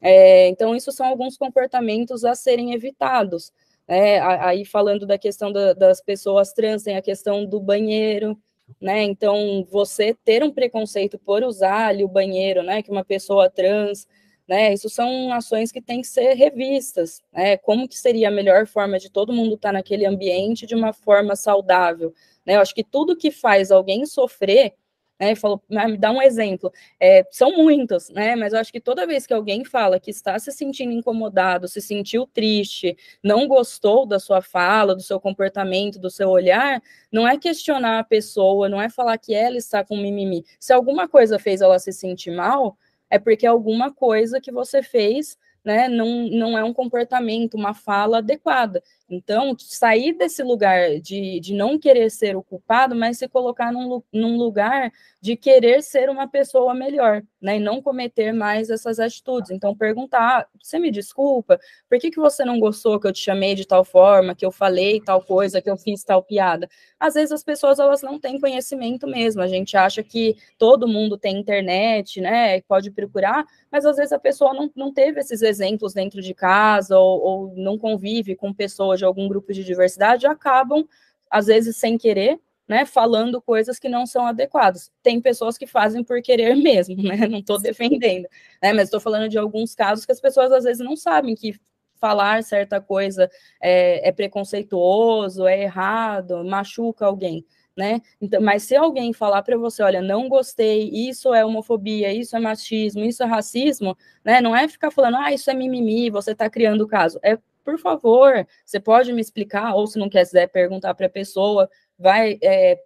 [0.00, 3.52] É, então, isso são alguns comportamentos a serem evitados.
[3.86, 4.20] Né?
[4.20, 8.38] Aí, falando da questão da, das pessoas trans, tem a questão do banheiro,
[8.80, 9.02] né?
[9.02, 14.06] Então, você ter um preconceito por usar ali o banheiro, né, que uma pessoa trans,
[14.46, 17.56] né, isso são ações que têm que ser revistas, né?
[17.58, 21.36] Como que seria a melhor forma de todo mundo estar naquele ambiente de uma forma
[21.36, 22.14] saudável,
[22.46, 22.56] né?
[22.56, 24.74] Eu acho que tudo que faz alguém sofrer,
[25.18, 28.80] né, falou, ah, me dá um exemplo, é, são muitos, né, mas eu acho que
[28.80, 34.06] toda vez que alguém fala que está se sentindo incomodado, se sentiu triste, não gostou
[34.06, 38.80] da sua fala, do seu comportamento, do seu olhar, não é questionar a pessoa, não
[38.80, 40.44] é falar que ela está com mimimi.
[40.60, 42.76] Se alguma coisa fez ela se sentir mal,
[43.10, 48.18] é porque alguma coisa que você fez né, não, não é um comportamento, uma fala
[48.18, 48.82] adequada.
[49.10, 54.02] Então, sair desse lugar de, de não querer ser o culpado, mas se colocar num,
[54.12, 57.56] num lugar de querer ser uma pessoa melhor, né?
[57.56, 59.50] E não cometer mais essas atitudes.
[59.50, 63.20] Então, perguntar: ah, você me desculpa, por que, que você não gostou que eu te
[63.20, 66.68] chamei de tal forma, que eu falei tal coisa, que eu fiz tal piada?
[67.00, 69.40] Às vezes as pessoas elas não têm conhecimento mesmo.
[69.40, 72.60] A gente acha que todo mundo tem internet, né?
[72.62, 76.98] Pode procurar, mas às vezes a pessoa não, não teve esses exemplos dentro de casa
[76.98, 80.86] ou, ou não convive com pessoas de algum grupo de diversidade acabam,
[81.30, 84.92] às vezes sem querer, né, falando coisas que não são adequadas.
[85.02, 87.26] Tem pessoas que fazem por querer mesmo, né?
[87.26, 88.28] Não estou defendendo,
[88.62, 88.74] né?
[88.74, 91.58] Mas estou falando de alguns casos que as pessoas às vezes não sabem que
[91.98, 93.28] falar certa coisa
[93.60, 97.44] é, é preconceituoso, é errado, machuca alguém.
[97.76, 98.02] Né?
[98.20, 102.40] Então, mas se alguém falar para você, olha, não gostei, isso é homofobia, isso é
[102.40, 104.40] machismo, isso é racismo, né?
[104.40, 107.20] Não é ficar falando, ah, isso é mimimi, você está criando o caso.
[107.22, 107.38] É
[107.68, 112.38] por favor, você pode me explicar, ou se não quiser perguntar para a pessoa, vai,
[112.42, 112.78] é,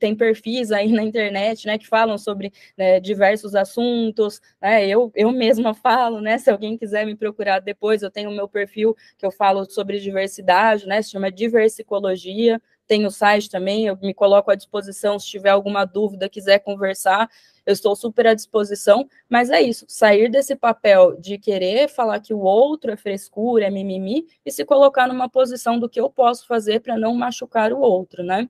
[0.00, 5.30] tem perfis aí na internet, né, que falam sobre né, diversos assuntos, né, eu, eu
[5.30, 9.24] mesma falo, né, se alguém quiser me procurar depois, eu tenho o meu perfil que
[9.24, 14.50] eu falo sobre diversidade, né, se chama Diversicologia, tem o site também, eu me coloco
[14.50, 17.28] à disposição se tiver alguma dúvida, quiser conversar,
[17.64, 22.34] eu estou super à disposição, mas é isso, sair desse papel de querer falar que
[22.34, 26.46] o outro é frescura, é mimimi, e se colocar numa posição do que eu posso
[26.46, 28.48] fazer para não machucar o outro, né?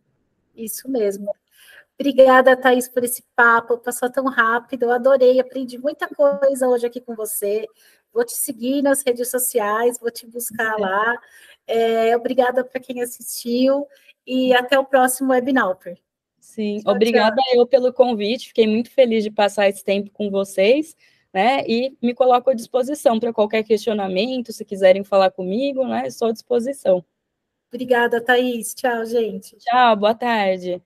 [0.54, 1.32] Isso mesmo.
[1.98, 7.00] Obrigada, Thaís, por esse papo, passou tão rápido, eu adorei, aprendi muita coisa hoje aqui
[7.00, 7.66] com você.
[8.12, 11.16] Vou te seguir nas redes sociais, vou te buscar lá.
[11.66, 13.86] É, obrigada para quem assistiu
[14.26, 15.78] e até o próximo webinar.
[16.40, 17.60] Sim, tchau, obrigada tchau.
[17.60, 20.94] eu pelo convite, fiquei muito feliz de passar esse tempo com vocês,
[21.32, 21.64] né?
[21.66, 26.06] E me coloco à disposição para qualquer questionamento, se quiserem falar comigo, né?
[26.06, 27.04] Estou à disposição.
[27.72, 28.74] Obrigada, Thaís.
[28.74, 29.56] Tchau, gente.
[29.56, 30.80] Tchau, boa tarde.